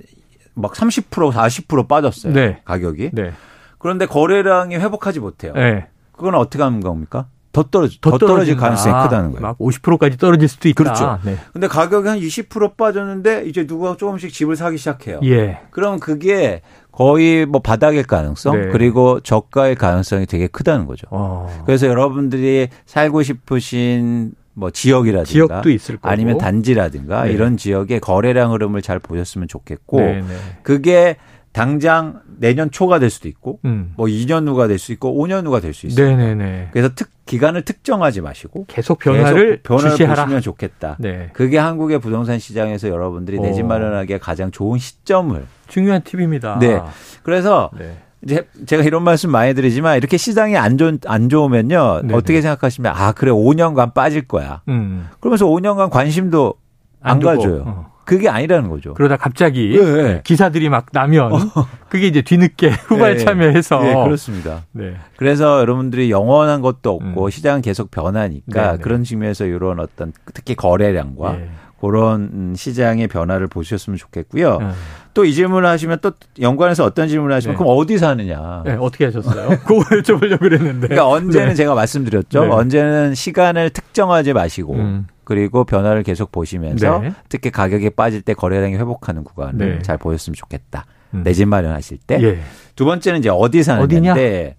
막 0.53 0.73
30% 0.73 1.31
40% 1.31 1.87
빠졌어요. 1.87 2.33
네. 2.33 2.61
가격이. 2.65 3.11
네. 3.13 3.31
그런데 3.77 4.05
거래량이 4.05 4.75
회복하지 4.75 5.19
못해요. 5.19 5.53
네. 5.53 5.87
그건 6.11 6.35
어떻게 6.35 6.61
하는 6.61 6.81
겁니까? 6.81 7.27
더 7.51 7.63
떨어지 7.63 7.99
더, 7.99 8.11
더 8.11 8.17
떨어질 8.17 8.55
가능성이 8.55 8.95
아, 8.95 9.03
크다는 9.03 9.31
거예요. 9.31 9.41
막 9.41 9.57
50%까지 9.57 10.17
떨어질 10.17 10.47
수도 10.47 10.69
있다. 10.69 10.83
그렇죠. 10.83 11.19
네. 11.23 11.35
근데 11.51 11.67
가격이 11.67 12.07
한 12.07 12.19
20% 12.19 12.77
빠졌는데 12.77 13.43
이제 13.45 13.67
누가 13.67 13.97
조금씩 13.97 14.31
집을 14.31 14.55
사기 14.55 14.77
시작해요. 14.77 15.19
예. 15.23 15.59
그럼 15.71 15.99
그게 15.99 16.61
거의 16.91 17.45
뭐 17.45 17.61
바닥일 17.61 18.03
가능성 18.03 18.61
네. 18.61 18.67
그리고 18.69 19.19
저가일 19.19 19.75
가능성이 19.75 20.25
되게 20.25 20.47
크다는 20.47 20.85
거죠. 20.85 21.07
어. 21.09 21.63
그래서 21.65 21.87
여러분들이 21.87 22.69
살고 22.85 23.23
싶으신 23.23 24.33
뭐 24.53 24.69
지역이라든가 24.71 25.25
지역도 25.31 25.69
있을 25.69 25.95
거고. 25.97 26.09
아니면 26.09 26.37
단지라든가 26.37 27.23
네. 27.25 27.31
이런 27.33 27.57
지역의 27.57 27.99
거래량 28.01 28.51
흐름을 28.53 28.81
잘 28.81 28.99
보셨으면 28.99 29.47
좋겠고 29.47 29.99
네, 29.99 30.21
네. 30.21 30.27
그게 30.63 31.15
당장 31.53 32.21
내년 32.37 32.71
초가 32.71 32.99
될 32.99 33.09
수도 33.09 33.27
있고 33.27 33.59
음. 33.65 33.93
뭐 33.97 34.07
2년 34.07 34.47
후가 34.47 34.67
될 34.67 34.79
수 34.79 34.93
있고 34.93 35.13
5년 35.21 35.45
후가 35.45 35.59
될 35.59 35.73
수 35.73 35.85
있어요. 35.87 36.07
네네네. 36.07 36.35
네, 36.35 36.43
네. 36.45 36.67
그래서 36.71 36.89
특 36.95 37.09
기간을 37.25 37.63
특정하지 37.63 38.21
마시고 38.21 38.65
계속 38.67 38.99
변화를 38.99 39.57
계속 39.57 39.63
변화를 39.63 39.91
주시하라. 39.91 40.23
보시면 40.25 40.41
좋겠다. 40.41 40.95
네. 40.99 41.29
그게 41.33 41.57
한국의 41.57 41.99
부동산 41.99 42.39
시장에서 42.39 42.87
여러분들이 42.89 43.39
내 43.39 43.53
집 43.53 43.65
마련하기에 43.65 44.17
가장 44.19 44.51
좋은 44.51 44.79
시점을 44.79 45.45
중요한 45.67 46.01
팁입니다. 46.03 46.59
네. 46.59 46.81
그래서 47.23 47.69
네. 47.77 47.97
이제 48.23 48.47
제가 48.65 48.83
이런 48.83 49.03
말씀 49.03 49.31
많이 49.31 49.53
드리지만 49.53 49.97
이렇게 49.97 50.17
시장이 50.17 50.57
안, 50.57 50.77
좋, 50.77 50.97
안 51.05 51.29
좋으면요. 51.29 52.01
네네. 52.03 52.13
어떻게 52.13 52.41
생각하시면 52.41 52.93
아, 52.95 53.11
그래 53.13 53.31
5년간 53.31 53.93
빠질 53.93 54.27
거야. 54.27 54.61
음. 54.67 55.07
그러면서 55.19 55.45
5년간 55.45 55.89
관심도 55.89 56.55
안, 57.01 57.13
안 57.13 57.19
가져요. 57.19 57.63
어. 57.65 57.91
그게 58.05 58.27
아니라는 58.27 58.69
거죠. 58.69 58.93
그러다 58.93 59.15
갑자기 59.15 59.77
네. 59.77 60.21
기사들이 60.23 60.69
막 60.69 60.87
나면 60.91 61.33
어. 61.33 61.37
그게 61.89 62.07
이제 62.07 62.21
뒤늦게 62.21 62.69
후발 62.69 63.17
네. 63.17 63.23
참여해서 63.23 63.79
네, 63.81 63.93
그렇습니다. 63.93 64.65
네. 64.71 64.95
그래서 65.17 65.59
여러분들이 65.61 66.11
영원한 66.11 66.61
것도 66.61 66.91
없고 66.91 67.25
음. 67.25 67.29
시장은 67.29 67.61
계속 67.61 67.89
변하니까 67.89 68.71
네, 68.71 68.71
네. 68.73 68.77
그런 68.83 69.03
측면에서 69.03 69.45
이런 69.45 69.79
어떤 69.79 70.13
특히 70.33 70.55
거래량과 70.55 71.35
예. 71.39 71.49
그런 71.79 72.53
시장의 72.55 73.07
변화를 73.07 73.47
보셨으면 73.47 73.97
좋겠고요. 73.97 74.57
음. 74.61 74.71
또 75.13 75.25
이 75.25 75.33
질문을 75.33 75.67
하시면 75.67 75.99
또 76.01 76.11
연관해서 76.39 76.85
어떤 76.85 77.07
질문을 77.07 77.35
하시면 77.35 77.55
네. 77.55 77.57
그럼 77.57 77.75
어디 77.77 77.97
사느냐? 77.97 78.63
네, 78.65 78.77
어떻게 78.79 79.05
하셨어요? 79.05 79.49
그거 79.65 79.79
여쭤보려고 79.81 80.39
그랬는데. 80.39 80.87
그러니까 80.87 81.07
언제는 81.09 81.49
네. 81.49 81.53
제가 81.55 81.75
말씀드렸죠. 81.75 82.43
네. 82.45 82.49
언제는 82.49 83.13
시간을 83.15 83.71
특정하지 83.71 84.33
마시고 84.33 84.73
음. 84.75 85.07
그리고 85.23 85.63
변화를 85.63 86.03
계속 86.03 86.31
보시면서 86.31 86.99
네. 86.99 87.13
특히 87.29 87.51
가격이 87.51 87.91
빠질 87.91 88.21
때 88.21 88.33
거래량이 88.33 88.75
회복하는 88.75 89.23
구간을 89.23 89.73
네. 89.77 89.79
잘 89.81 89.97
보였으면 89.97 90.35
좋겠다. 90.35 90.85
음. 91.13 91.23
내집 91.23 91.47
마련하실 91.47 91.97
때. 92.07 92.21
예. 92.23 92.39
두 92.75 92.85
번째는 92.85 93.19
이제 93.19 93.29
어디 93.29 93.63
사느냐인데 93.63 94.55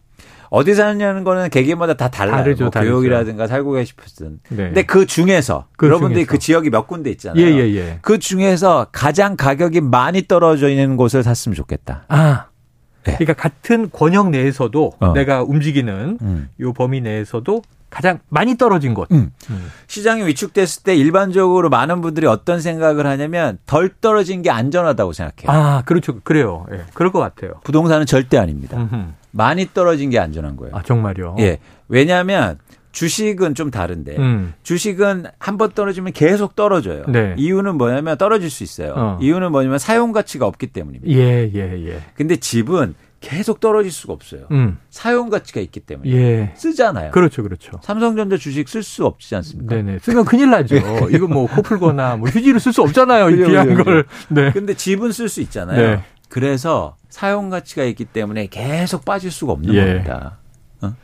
어디 0.53 0.75
사느냐는 0.75 1.25
거는 1.25 1.49
개개마다 1.49 1.95
다 1.95 2.11
달라요. 2.11 2.37
다르죠, 2.37 2.65
뭐 2.65 2.71
다르죠. 2.71 2.93
교육이라든가 2.93 3.47
살고 3.47 3.73
계시든. 3.73 4.41
네. 4.51 4.57
근데 4.67 4.83
그 4.83 5.07
중에서 5.07 5.65
그 5.79 5.87
여러분들이 5.87 6.27
중에서. 6.27 6.31
그 6.31 6.39
지역이 6.39 6.69
몇 6.69 6.87
군데 6.87 7.11
있잖아요. 7.11 7.43
예, 7.43 7.51
예, 7.51 7.75
예. 7.75 7.99
그 8.03 8.19
중에서 8.19 8.89
가장 8.93 9.35
가격이 9.37 9.81
많이 9.81 10.27
떨어져 10.29 10.69
있는 10.69 10.99
곳을 10.99 11.23
샀으면 11.23 11.57
좋겠다. 11.57 12.05
아. 12.09 12.49
네. 13.05 13.15
그러니까 13.15 13.33
같은 13.33 13.89
권역 13.91 14.29
내에서도 14.29 14.93
어. 15.01 15.13
내가 15.15 15.43
움직이는 15.43 16.19
음. 16.21 16.49
요 16.61 16.73
범위 16.75 17.01
내에서도 17.01 17.63
가장 17.89 18.19
많이 18.29 18.59
떨어진 18.59 18.93
곳. 18.93 19.11
음. 19.11 19.33
음. 19.49 19.71
시장이 19.87 20.27
위축됐을 20.27 20.83
때 20.83 20.95
일반적으로 20.95 21.71
많은 21.71 22.03
분들이 22.03 22.27
어떤 22.27 22.61
생각을 22.61 23.07
하냐면 23.07 23.57
덜 23.65 23.89
떨어진 24.03 24.43
게 24.43 24.51
안전하다고 24.51 25.15
생각해요. 25.15 25.51
아, 25.51 25.83
그렇죠. 25.87 26.21
그래요. 26.21 26.67
예. 26.73 26.83
그럴 26.93 27.11
것 27.11 27.21
같아요. 27.21 27.53
부동산은 27.65 28.05
절대 28.05 28.37
아닙니다. 28.37 28.77
음흠. 28.77 29.13
많이 29.33 29.67
떨어진 29.73 30.11
게 30.11 30.19
안전한 30.19 30.57
거예요. 30.57 30.75
아, 30.77 30.83
정말요? 30.83 31.37
예. 31.41 31.59
왜냐하면 31.89 32.59
주식은 32.93 33.55
좀 33.55 33.71
다른데 33.71 34.17
음. 34.19 34.53
주식은 34.63 35.25
한 35.39 35.57
번 35.57 35.73
떨어지면 35.73 36.13
계속 36.13 36.55
떨어져요. 36.55 37.05
네. 37.09 37.35
이유는 37.39 37.77
뭐냐면 37.77 38.19
떨어질 38.19 38.51
수 38.51 38.63
있어요. 38.63 38.93
어. 38.97 39.19
이유는 39.21 39.51
뭐냐면 39.51 39.79
사용 39.79 40.13
가치가 40.13 40.47
없기 40.47 40.69
때문입니다. 40.69 41.11
예, 41.15 41.51
예, 41.55 41.87
예. 41.89 42.01
근데 42.15 42.37
집은 42.37 42.95
계속 43.21 43.61
떨어질 43.61 43.93
수가 43.93 44.13
없어요. 44.13 44.43
음. 44.51 44.79
사용 44.91 45.31
가치가 45.31 45.61
있기 45.61 45.79
때문에 45.81 46.11
예. 46.11 46.53
쓰잖아요. 46.57 47.13
그렇죠, 47.13 47.43
그렇죠. 47.45 47.71
삼성전자 47.83 48.37
주식 48.37 48.69
쓸 48.69 48.83
수 48.83 49.07
없지 49.07 49.37
않습니까? 49.37 49.77
네네. 49.77 50.01
쓰면 50.01 50.25
큰일 50.25 50.51
나죠. 50.51 50.75
이거 51.11 51.29
뭐 51.29 51.47
코 51.47 51.63
풀거나 51.63 52.17
뭐 52.17 52.29
휴지를 52.29 52.59
쓸 52.61 52.73
수 52.73 52.83
없잖아요. 52.83 53.31
이 53.31 53.37
귀한 53.47 53.75
걸. 53.83 54.05
네. 54.29 54.51
근데 54.53 54.75
집은 54.75 55.13
쓸 55.13 55.29
수 55.29 55.41
있잖아요. 55.41 55.81
네. 55.97 56.05
그래서 56.33 56.97
사용 57.11 57.51
가치가 57.51 57.85
있기 57.85 58.07
때문에 58.07 58.47
계속 58.47 59.05
빠질 59.05 59.31
수가 59.31 59.53
없는 59.53 59.75
예. 59.75 59.85
겁니다. 59.85 60.39
어? 60.83 60.95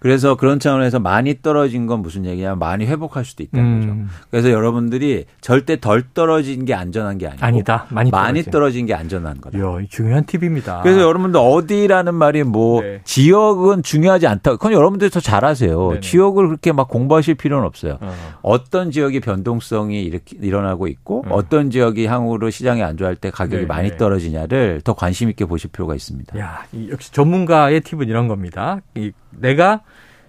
그래서 0.00 0.36
그런 0.36 0.60
차원에서 0.60 1.00
많이 1.00 1.40
떨어진 1.42 1.86
건 1.86 2.02
무슨 2.02 2.24
얘기냐면 2.24 2.58
많이 2.58 2.86
회복할 2.86 3.24
수도 3.24 3.42
있다는 3.42 3.64
음. 3.64 3.80
거죠. 3.80 4.26
그래서 4.30 4.50
여러분들이 4.50 5.24
절대 5.40 5.80
덜 5.80 6.04
떨어진 6.14 6.64
게 6.64 6.74
안전한 6.74 7.18
게 7.18 7.26
아니고 7.26 7.44
아니다. 7.44 7.86
많이, 7.90 8.10
많이 8.10 8.42
떨어진 8.44 8.86
게 8.86 8.94
안전한 8.94 9.40
거다. 9.40 9.58
이야, 9.58 9.86
중요한 9.88 10.24
팁입니다. 10.24 10.82
그래서 10.82 11.00
여러분들 11.00 11.40
어디라는 11.40 12.14
말이 12.14 12.44
뭐 12.44 12.82
네. 12.82 13.00
지역은 13.04 13.82
중요하지 13.82 14.26
않다. 14.26 14.52
그건 14.52 14.72
여러분들이 14.72 15.10
더 15.10 15.20
잘하세요. 15.20 15.88
네네. 15.88 16.00
지역을 16.00 16.46
그렇게 16.46 16.72
막 16.72 16.88
공부하실 16.88 17.34
필요는 17.34 17.66
없어요. 17.66 17.98
어. 18.42 18.58
떤 18.70 18.90
지역이 18.90 19.20
변동성이 19.20 20.02
이렇게 20.02 20.36
일어나고 20.40 20.88
있고 20.88 21.22
음. 21.26 21.32
어떤 21.32 21.70
지역이 21.70 22.06
향후로 22.06 22.50
시장이 22.50 22.82
안 22.82 22.96
좋아할 22.96 23.16
때 23.16 23.30
가격이 23.30 23.56
네네. 23.56 23.66
많이 23.66 23.96
떨어지냐를 23.96 24.80
더 24.82 24.94
관심 24.94 25.30
있게 25.30 25.44
보실 25.44 25.70
필요가 25.70 25.94
있습니다. 25.94 26.38
야, 26.38 26.64
역시 26.90 27.12
전문가의 27.12 27.80
팁은 27.80 28.08
이런 28.08 28.28
겁니다. 28.28 28.80
내가 29.30 29.80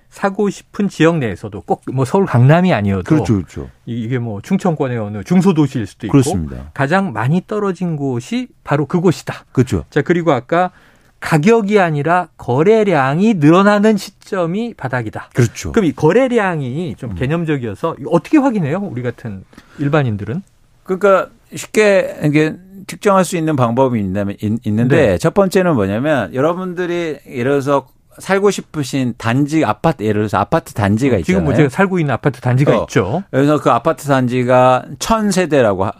사고 0.09 0.49
싶은 0.49 0.89
지역 0.89 1.17
내에서도 1.19 1.61
꼭 1.61 1.81
뭐 1.91 2.03
서울 2.05 2.25
강남이 2.25 2.73
아니어도 2.73 3.03
그렇죠, 3.03 3.35
그렇죠. 3.35 3.69
이게 3.85 4.17
뭐 4.17 4.41
충청권의 4.41 4.97
어느 4.97 5.23
중소도시일 5.23 5.85
수도 5.85 6.07
있고 6.07 6.11
그렇습니다. 6.13 6.71
가장 6.73 7.13
많이 7.13 7.43
떨어진 7.45 7.95
곳이 7.95 8.47
바로 8.63 8.85
그곳이다. 8.87 9.45
그렇죠. 9.51 9.85
자 9.91 10.01
그리고 10.01 10.31
아까 10.31 10.71
가격이 11.19 11.79
아니라 11.79 12.29
거래량이 12.37 13.35
늘어나는 13.35 13.97
시점이 13.97 14.73
바닥이다. 14.75 15.29
그렇죠. 15.33 15.73
그럼 15.73 15.85
이 15.85 15.91
거래량이 15.91 16.95
좀 16.97 17.11
음. 17.11 17.15
개념적이어서 17.15 17.97
어떻게 18.07 18.37
확인해요? 18.37 18.77
우리 18.79 19.01
같은 19.03 19.43
일반인들은? 19.79 20.41
그러니까 20.83 21.29
쉽게 21.53 22.19
이게 22.23 22.55
측정할 22.87 23.25
수 23.25 23.35
있는 23.37 23.55
방법이 23.55 23.99
있는데 23.99 24.87
네. 24.87 25.17
첫 25.17 25.33
번째는 25.33 25.75
뭐냐면 25.75 26.33
여러분들이 26.33 27.19
예를 27.27 27.51
들어서 27.51 27.87
살고 28.19 28.51
싶으신 28.51 29.13
단지 29.17 29.63
아파트 29.65 30.03
예를 30.03 30.21
들어서 30.21 30.37
아파트 30.37 30.73
단지가 30.73 31.17
있잖아요. 31.17 31.23
지금 31.25 31.43
뭐 31.45 31.53
제가 31.53 31.69
살고 31.69 31.99
있는 31.99 32.13
아파트 32.13 32.41
단지가 32.41 32.77
어, 32.77 32.81
있죠. 32.83 33.23
그래서 33.31 33.59
그 33.61 33.69
아파트 33.71 34.07
단지가 34.07 34.83
천 34.99 35.31
세대라고 35.31 35.85
하, 35.85 35.91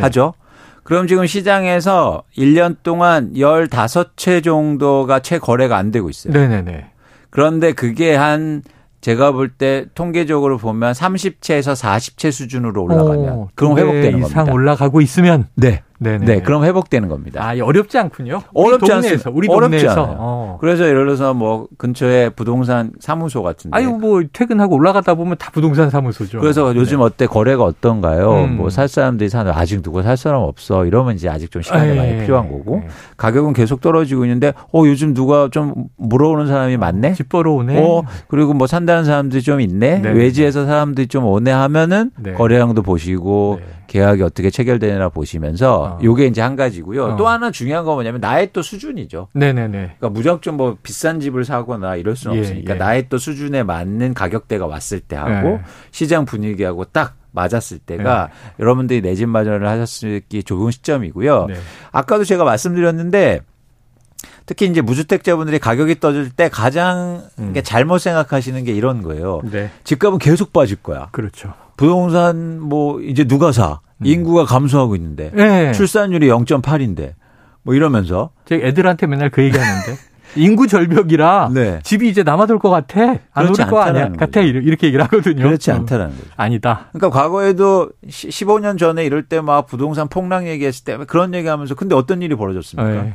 하죠. 0.00 0.34
그럼 0.82 1.06
지금 1.08 1.26
시장에서 1.26 2.22
1년 2.38 2.76
동안 2.82 3.32
15채 3.34 4.44
정도가 4.44 5.20
채 5.20 5.38
거래가 5.38 5.76
안 5.76 5.90
되고 5.90 6.08
있어요. 6.08 6.32
네네네. 6.32 6.86
그런데 7.30 7.72
그게 7.72 8.14
한 8.14 8.62
제가 9.00 9.32
볼 9.32 9.50
때 9.56 9.86
통계적으로 9.94 10.58
보면 10.58 10.92
30채에서 10.92 11.74
40채 11.80 12.32
수준으로 12.32 12.84
올라가면 12.84 13.28
오, 13.32 13.48
그럼 13.54 13.78
회복되는 13.78 14.18
이상 14.20 14.32
겁니다. 14.34 14.52
올라가고 14.52 15.00
있으면 15.00 15.46
네. 15.54 15.82
네네. 15.98 16.26
네, 16.26 16.40
그럼 16.42 16.64
회복되는 16.64 17.08
겁니다. 17.08 17.42
아, 17.42 17.54
어렵지 17.58 17.96
않군요. 17.98 18.42
어렵지 18.54 18.92
않습니다. 18.92 19.30
우리 19.32 19.48
동네에서. 19.48 20.16
어. 20.18 20.58
그래서 20.60 20.84
예를 20.86 21.06
들어서 21.06 21.32
뭐 21.34 21.68
근처에 21.78 22.30
부동산 22.30 22.92
사무소 23.00 23.42
같은데. 23.42 23.76
아유, 23.76 23.90
뭐 23.90 24.22
퇴근하고 24.32 24.74
올라가다 24.74 25.14
보면 25.14 25.36
다 25.38 25.50
부동산 25.52 25.88
사무소죠. 25.90 26.40
그래서 26.40 26.72
네. 26.72 26.78
요즘 26.78 27.00
어때 27.00 27.26
거래가 27.26 27.64
어떤가요? 27.64 28.44
음. 28.44 28.56
뭐살 28.56 28.88
사람들이 28.88 29.30
사는 29.30 29.50
아직 29.52 29.82
누구 29.82 30.02
살 30.02 30.16
사람 30.16 30.42
없어. 30.42 30.84
이러면 30.84 31.14
이제 31.14 31.28
아직 31.28 31.50
좀 31.50 31.62
시간이 31.62 31.90
에이. 31.90 31.96
많이 31.96 32.18
필요한 32.20 32.50
거고. 32.50 32.82
에이. 32.84 32.88
가격은 33.16 33.54
계속 33.54 33.80
떨어지고 33.80 34.24
있는데 34.24 34.52
어, 34.72 34.82
요즘 34.84 35.14
누가 35.14 35.48
좀 35.50 35.86
물어오는 35.96 36.46
사람이 36.46 36.76
많네. 36.76 37.14
집 37.14 37.28
보러 37.28 37.52
오네. 37.52 37.80
어, 37.82 38.02
그리고 38.28 38.52
뭐 38.52 38.66
산다는 38.66 39.04
사람들이 39.04 39.42
좀 39.42 39.60
있네. 39.60 39.98
네. 40.00 40.10
외지에서 40.10 40.66
사람들이 40.66 41.06
좀 41.06 41.24
오네 41.24 41.50
하면은 41.50 42.10
네. 42.18 42.32
거래량도 42.32 42.82
보시고 42.82 43.58
네. 43.60 43.66
계약이 43.86 44.22
어떻게 44.22 44.50
체결되나 44.50 45.08
보시면서 45.10 45.85
어. 45.86 45.98
요게 46.02 46.26
이제 46.26 46.40
한 46.40 46.56
가지고요. 46.56 47.04
어. 47.04 47.16
또 47.16 47.28
하나 47.28 47.50
중요한 47.50 47.84
건 47.84 47.94
뭐냐면 47.94 48.20
나의 48.20 48.50
또 48.52 48.62
수준이죠. 48.62 49.28
네네네. 49.32 49.78
그러니까 49.98 50.08
무작정 50.10 50.56
뭐 50.56 50.76
비싼 50.82 51.20
집을 51.20 51.44
사거나 51.44 51.96
이럴 51.96 52.16
수는 52.16 52.36
예, 52.36 52.40
없으니까 52.40 52.74
예. 52.74 52.78
나의 52.78 53.08
또 53.08 53.18
수준에 53.18 53.62
맞는 53.62 54.14
가격대가 54.14 54.66
왔을 54.66 55.00
때 55.00 55.16
하고 55.16 55.48
예. 55.48 55.60
시장 55.90 56.24
분위기하고 56.24 56.84
딱 56.86 57.14
맞았을 57.32 57.78
때가 57.80 58.30
네. 58.32 58.52
여러분들이 58.60 59.02
내 59.02 59.14
집 59.14 59.28
마련을 59.28 59.66
하셨기 59.68 60.42
좋은 60.44 60.70
시점이고요. 60.70 61.46
네. 61.46 61.54
아까도 61.92 62.24
제가 62.24 62.44
말씀드렸는데 62.44 63.40
특히 64.46 64.66
이제 64.66 64.80
무주택자분들이 64.80 65.58
가격이 65.58 66.00
떠질 66.00 66.30
때 66.30 66.48
가장 66.48 67.24
음. 67.38 67.52
잘못 67.64 67.98
생각하시는 67.98 68.62
게 68.64 68.72
이런 68.72 69.02
거예요. 69.02 69.40
네. 69.50 69.70
집값은 69.84 70.18
계속 70.18 70.52
빠질 70.52 70.76
거야. 70.76 71.08
그렇죠. 71.12 71.52
부동산 71.76 72.60
뭐 72.60 73.00
이제 73.02 73.24
누가 73.24 73.52
사? 73.52 73.80
음. 73.98 74.06
인구가 74.06 74.44
감소하고 74.44 74.96
있는데 74.96 75.30
네. 75.34 75.72
출산율이 75.72 76.28
0.8인데 76.28 77.14
뭐 77.62 77.74
이러면서 77.74 78.30
제가 78.46 78.66
애들한테 78.66 79.06
맨날 79.06 79.30
그 79.30 79.42
얘기하는데 79.42 79.96
인구 80.36 80.66
절벽이라 80.66 81.50
네. 81.54 81.80
집이 81.82 82.08
이제 82.08 82.22
남아돌 82.22 82.58
것 82.58 82.68
같아 82.68 83.16
안 83.32 83.48
오를 83.48 83.64
거 83.66 83.80
아니야 83.80 84.08
거죠. 84.08 84.18
같아 84.18 84.40
이렇게 84.40 84.88
얘기를 84.88 85.02
하거든요. 85.04 85.42
그렇지 85.44 85.70
않다라는 85.72 86.14
거죠. 86.16 86.28
아니다. 86.36 86.88
그러니까 86.92 87.10
과거에도 87.18 87.88
15년 88.06 88.78
전에 88.78 89.04
이럴 89.06 89.22
때 89.22 89.40
막 89.40 89.66
부동산 89.66 90.08
폭락 90.08 90.46
얘기했을 90.46 90.84
때 90.84 90.98
그런 91.06 91.32
얘기하면서 91.34 91.74
근데 91.74 91.94
어떤 91.94 92.20
일이 92.22 92.34
벌어졌습니까? 92.34 93.02
네. 93.02 93.14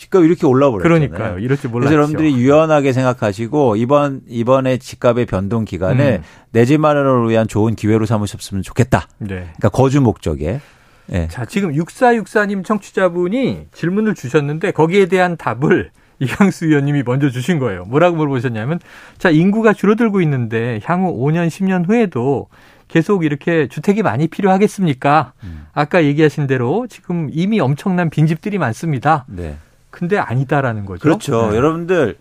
집값 0.00 0.24
이렇게 0.24 0.46
올라버렸잖아요. 0.46 1.10
그러니까요. 1.10 1.38
이럴지 1.38 1.68
몰랐죠. 1.68 1.90
그래서 1.90 1.94
여러분들이 1.94 2.34
유연하게 2.34 2.94
생각하시고 2.94 3.76
이번 3.76 4.22
이번에 4.28 4.78
집값의 4.78 5.26
변동 5.26 5.66
기간에 5.66 6.16
음. 6.16 6.22
내집 6.52 6.80
마련을 6.80 7.28
위한 7.28 7.46
좋은 7.46 7.74
기회로 7.74 8.06
삼으셨으면 8.06 8.62
좋겠다. 8.62 9.08
네. 9.18 9.26
그러니까 9.28 9.68
거주 9.68 10.00
목적에. 10.00 10.60
네. 11.06 11.28
자, 11.28 11.44
지금 11.44 11.72
6464님 11.74 12.64
청취자분이 12.64 13.66
질문을 13.72 14.14
주셨는데 14.14 14.70
거기에 14.70 15.04
대한 15.06 15.36
답을 15.36 15.90
이강수 16.18 16.66
의원님이 16.66 17.02
먼저 17.04 17.28
주신 17.28 17.58
거예요. 17.58 17.84
뭐라고 17.84 18.16
물어보셨냐면 18.16 18.80
자, 19.18 19.28
인구가 19.28 19.74
줄어들고 19.74 20.22
있는데 20.22 20.80
향후 20.82 21.12
5년, 21.12 21.48
10년 21.48 21.86
후에도 21.86 22.48
계속 22.88 23.24
이렇게 23.24 23.68
주택이 23.68 24.02
많이 24.02 24.28
필요하겠습니까? 24.28 25.34
음. 25.44 25.66
아까 25.74 26.04
얘기하신 26.04 26.46
대로 26.46 26.86
지금 26.88 27.28
이미 27.32 27.60
엄청난 27.60 28.08
빈집들이 28.08 28.56
많습니다. 28.56 29.26
네. 29.28 29.56
근데 29.90 30.18
아니다라는 30.18 30.86
거죠. 30.86 31.00
그렇죠. 31.00 31.50
네. 31.50 31.56
여러분들 31.56 32.16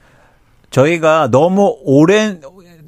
저희가 0.69 1.29
너무 1.31 1.77
오랜 1.83 2.41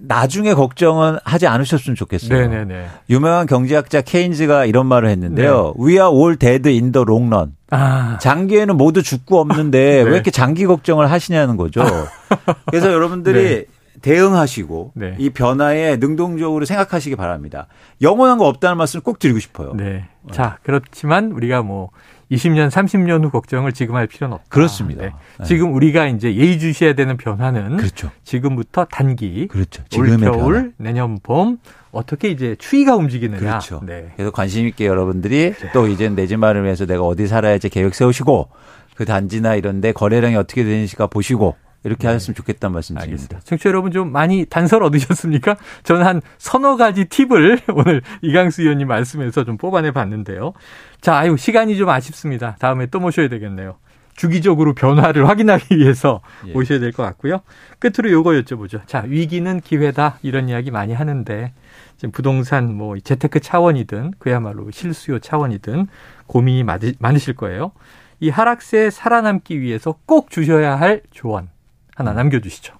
나중에 0.04 0.54
걱정은 0.54 1.18
하지 1.24 1.48
않으셨으면 1.48 1.96
좋겠어요. 1.96 2.48
네네네. 2.48 2.88
유명한 3.10 3.46
경제학자 3.46 4.02
케인즈가 4.02 4.66
이런 4.66 4.88
말을 4.88 5.10
했는데요. 5.10 5.76
네. 5.78 5.84
We 5.84 5.94
are 5.94 6.10
all 6.10 6.36
dead 6.36 6.68
in 6.68 6.92
the 6.92 7.06
long 7.08 7.28
run. 7.28 7.56
아. 7.70 8.18
장기에는 8.20 8.76
모두 8.78 9.04
죽고 9.04 9.40
없는데 9.40 9.80
네. 10.04 10.10
왜 10.10 10.14
이렇게 10.14 10.32
장기 10.32 10.66
걱정을 10.66 11.12
하시냐는 11.12 11.56
거죠. 11.56 11.84
그래서 12.68 12.92
여러분들이 12.92 13.44
네. 13.44 13.66
대응하시고 14.02 14.94
네. 14.96 15.16
이 15.20 15.30
변화에 15.30 15.98
능동적으로 15.98 16.66
생각하시기 16.66 17.16
바랍니다. 17.16 17.68
영원한 18.02 18.40
거 18.40 18.48
없다는 18.48 18.78
말씀을 18.78 19.04
꼭 19.04 19.20
드리고 19.20 19.40
싶어요. 19.40 19.74
네. 19.76 20.06
자, 20.32 20.58
그렇지만 20.64 21.32
우리가 21.32 21.62
뭐 21.62 21.90
20년, 22.32 22.70
30년 22.70 23.24
후 23.26 23.30
걱정을 23.30 23.74
지금 23.74 23.96
할 23.96 24.08
필요는 24.08 24.36
없다. 24.36 24.48
그렇습니다. 24.50 25.04
네. 25.04 25.12
네. 25.40 25.46
지금 25.46 25.74
우리가 25.74 26.08
이제 26.08 26.34
예의주시해야 26.34 26.94
되는 26.96 27.18
변화는 27.18 27.78
그렇죠. 27.78 28.10
지금부터 28.24 28.86
단기, 28.86 29.48
그렇죠. 29.48 29.84
올 29.98 30.18
겨울, 30.18 30.54
변화. 30.54 30.70
내년 30.78 31.18
봄 31.22 31.58
어떻게 31.92 32.30
이제 32.30 32.56
추위가 32.58 32.96
움직이느냐. 32.96 33.40
그렇죠. 33.40 33.82
네. 33.86 34.12
그래서 34.16 34.32
관심 34.32 34.66
있게 34.68 34.86
여러분들이. 34.86 35.54
또 35.74 35.88
이제 35.88 36.08
내 36.10 36.26
집 36.26 36.38
마련을 36.38 36.64
위해서 36.64 36.86
내가 36.86 37.04
어디 37.04 37.28
살아야지 37.28 37.68
계획 37.68 37.94
세우시고 37.94 38.48
그 38.96 39.04
단지나 39.06 39.56
이런데 39.56 39.92
거래량이 39.92 40.36
어떻게 40.38 40.64
되는지가 40.64 41.08
보시고 41.08 41.56
이렇게 41.84 42.04
네. 42.04 42.14
하셨으면 42.14 42.36
좋겠다는 42.36 42.74
말씀 42.74 42.96
드립니다. 42.96 43.40
청취자 43.44 43.70
여러분 43.70 43.92
좀 43.92 44.12
많이 44.12 44.46
단서를 44.46 44.86
얻으셨습니까? 44.88 45.58
저는 45.84 46.06
한 46.06 46.22
서너 46.38 46.78
가지 46.78 47.06
팁을 47.06 47.60
오늘 47.74 48.02
이강수 48.22 48.62
의원님 48.62 48.88
말씀에서 48.88 49.44
좀 49.44 49.58
뽑아내 49.58 49.92
봤는데요. 49.92 50.54
자, 51.02 51.18
아유, 51.18 51.36
시간이 51.38 51.78
좀 51.78 51.90
아쉽습니다. 51.90 52.56
다음에 52.60 52.86
또 52.86 53.00
모셔야 53.00 53.28
되겠네요. 53.30 53.78
주기적으로 54.16 54.76
변화를 54.76 55.28
확인하기 55.30 55.78
위해서 55.78 56.22
예. 56.46 56.52
모셔야 56.52 56.80
될 56.80 56.92
것 56.92 57.02
같고요. 57.04 57.42
끝으로 57.80 58.12
요거 58.12 58.32
여쭤보죠. 58.32 58.82
자, 58.86 59.04
위기는 59.08 59.60
기회다. 59.62 60.20
이런 60.22 60.50
이야기 60.50 60.70
많이 60.70 60.94
하는데, 60.94 61.54
지금 61.98 62.12
부동산 62.12 62.76
뭐 62.76 63.00
재테크 63.00 63.40
차원이든 63.40 64.14
그야말로 64.20 64.70
실수요 64.72 65.20
차원이든 65.20 65.88
고민이 66.28 66.64
많으실 67.00 67.36
거예요. 67.36 67.72
이 68.20 68.30
하락세에 68.30 68.90
살아남기 68.90 69.62
위해서 69.62 69.96
꼭 70.06 70.30
주셔야 70.30 70.80
할 70.80 71.02
조언 71.12 71.50
하나 71.96 72.14
남겨주시죠. 72.14 72.74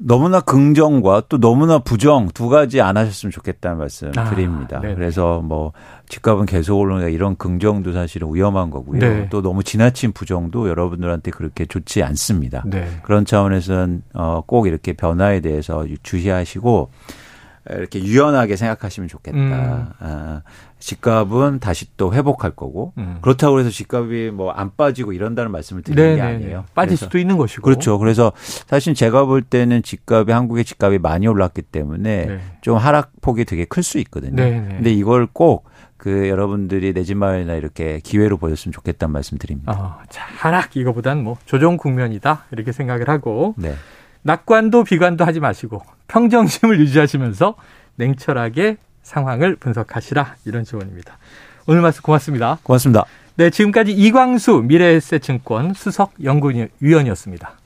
너무나 0.00 0.40
긍정과 0.40 1.24
또 1.28 1.38
너무나 1.40 1.80
부정 1.80 2.28
두 2.32 2.48
가지 2.48 2.80
안 2.80 2.96
하셨으면 2.96 3.32
좋겠다는 3.32 3.78
말씀 3.78 4.12
아, 4.16 4.30
드립니다. 4.30 4.78
네 4.80 4.94
그래서 4.94 5.40
뭐 5.40 5.72
집값은 6.08 6.46
계속 6.46 6.78
오르는 6.78 7.10
이런 7.10 7.36
긍정도 7.36 7.92
사실은 7.92 8.32
위험한 8.32 8.70
거고요. 8.70 9.00
네. 9.00 9.28
또 9.28 9.42
너무 9.42 9.64
지나친 9.64 10.12
부정도 10.12 10.68
여러분들한테 10.68 11.32
그렇게 11.32 11.66
좋지 11.66 12.04
않습니다. 12.04 12.62
네. 12.66 12.88
그런 13.02 13.24
차원에서는 13.24 14.02
어 14.14 14.42
꼭 14.46 14.68
이렇게 14.68 14.92
변화에 14.92 15.40
대해서 15.40 15.84
주시하시고 16.04 16.90
이렇게 17.70 18.02
유연하게 18.02 18.56
생각하시면 18.56 19.08
좋겠다. 19.08 19.38
음. 19.38 19.88
아, 20.00 20.42
집값은 20.78 21.58
다시 21.60 21.86
또 21.96 22.14
회복할 22.14 22.52
거고 22.52 22.92
음. 22.98 23.18
그렇다고 23.20 23.58
해서 23.60 23.68
집값이 23.70 24.30
뭐 24.32 24.52
안 24.52 24.70
빠지고 24.76 25.12
이런다는 25.12 25.50
말씀을 25.52 25.82
드리는 25.82 26.02
네네네. 26.16 26.16
게 26.16 26.22
아니에요. 26.44 26.64
빠질 26.74 26.96
수도 26.96 27.18
있는 27.18 27.36
것이고. 27.36 27.62
그렇죠. 27.62 27.98
그래서 27.98 28.32
사실 28.66 28.94
제가 28.94 29.24
볼 29.24 29.42
때는 29.42 29.82
집값이 29.82 30.32
한국의 30.32 30.64
집값이 30.64 30.98
많이 30.98 31.26
올랐기 31.26 31.62
때문에 31.62 32.26
네. 32.26 32.40
좀 32.62 32.76
하락폭이 32.76 33.44
되게 33.44 33.64
클 33.64 33.82
수 33.82 33.98
있거든요. 33.98 34.36
네네. 34.36 34.68
근데 34.76 34.92
이걸 34.92 35.26
꼭 35.26 35.66
그 35.98 36.28
여러분들이 36.28 36.92
내 36.94 37.02
집 37.02 37.16
마련이나 37.16 37.54
이렇게 37.54 37.98
기회로 37.98 38.36
보였으면 38.36 38.72
좋겠다는 38.72 39.12
말씀 39.12 39.36
드립니다. 39.36 39.72
어, 39.72 39.98
자, 40.08 40.22
하락 40.36 40.76
이거보단 40.76 41.24
뭐 41.24 41.36
조정 41.44 41.76
국면이다 41.76 42.44
이렇게 42.52 42.70
생각을 42.70 43.08
하고 43.08 43.54
네. 43.58 43.74
낙관도 44.22 44.84
비관도 44.84 45.24
하지 45.24 45.40
마시고 45.40 45.82
평정심을 46.08 46.80
유지하시면서 46.80 47.54
냉철하게 47.96 48.76
상황을 49.02 49.56
분석하시라 49.56 50.36
이런 50.44 50.64
조언입니다. 50.64 51.18
오늘 51.66 51.82
말씀 51.82 52.02
고맙습니다. 52.02 52.58
고맙습니다. 52.62 53.04
네, 53.36 53.50
지금까지 53.50 53.92
이광수 53.92 54.64
미래에셋증권 54.66 55.74
수석 55.74 56.12
연구위원이었습니다. 56.22 57.57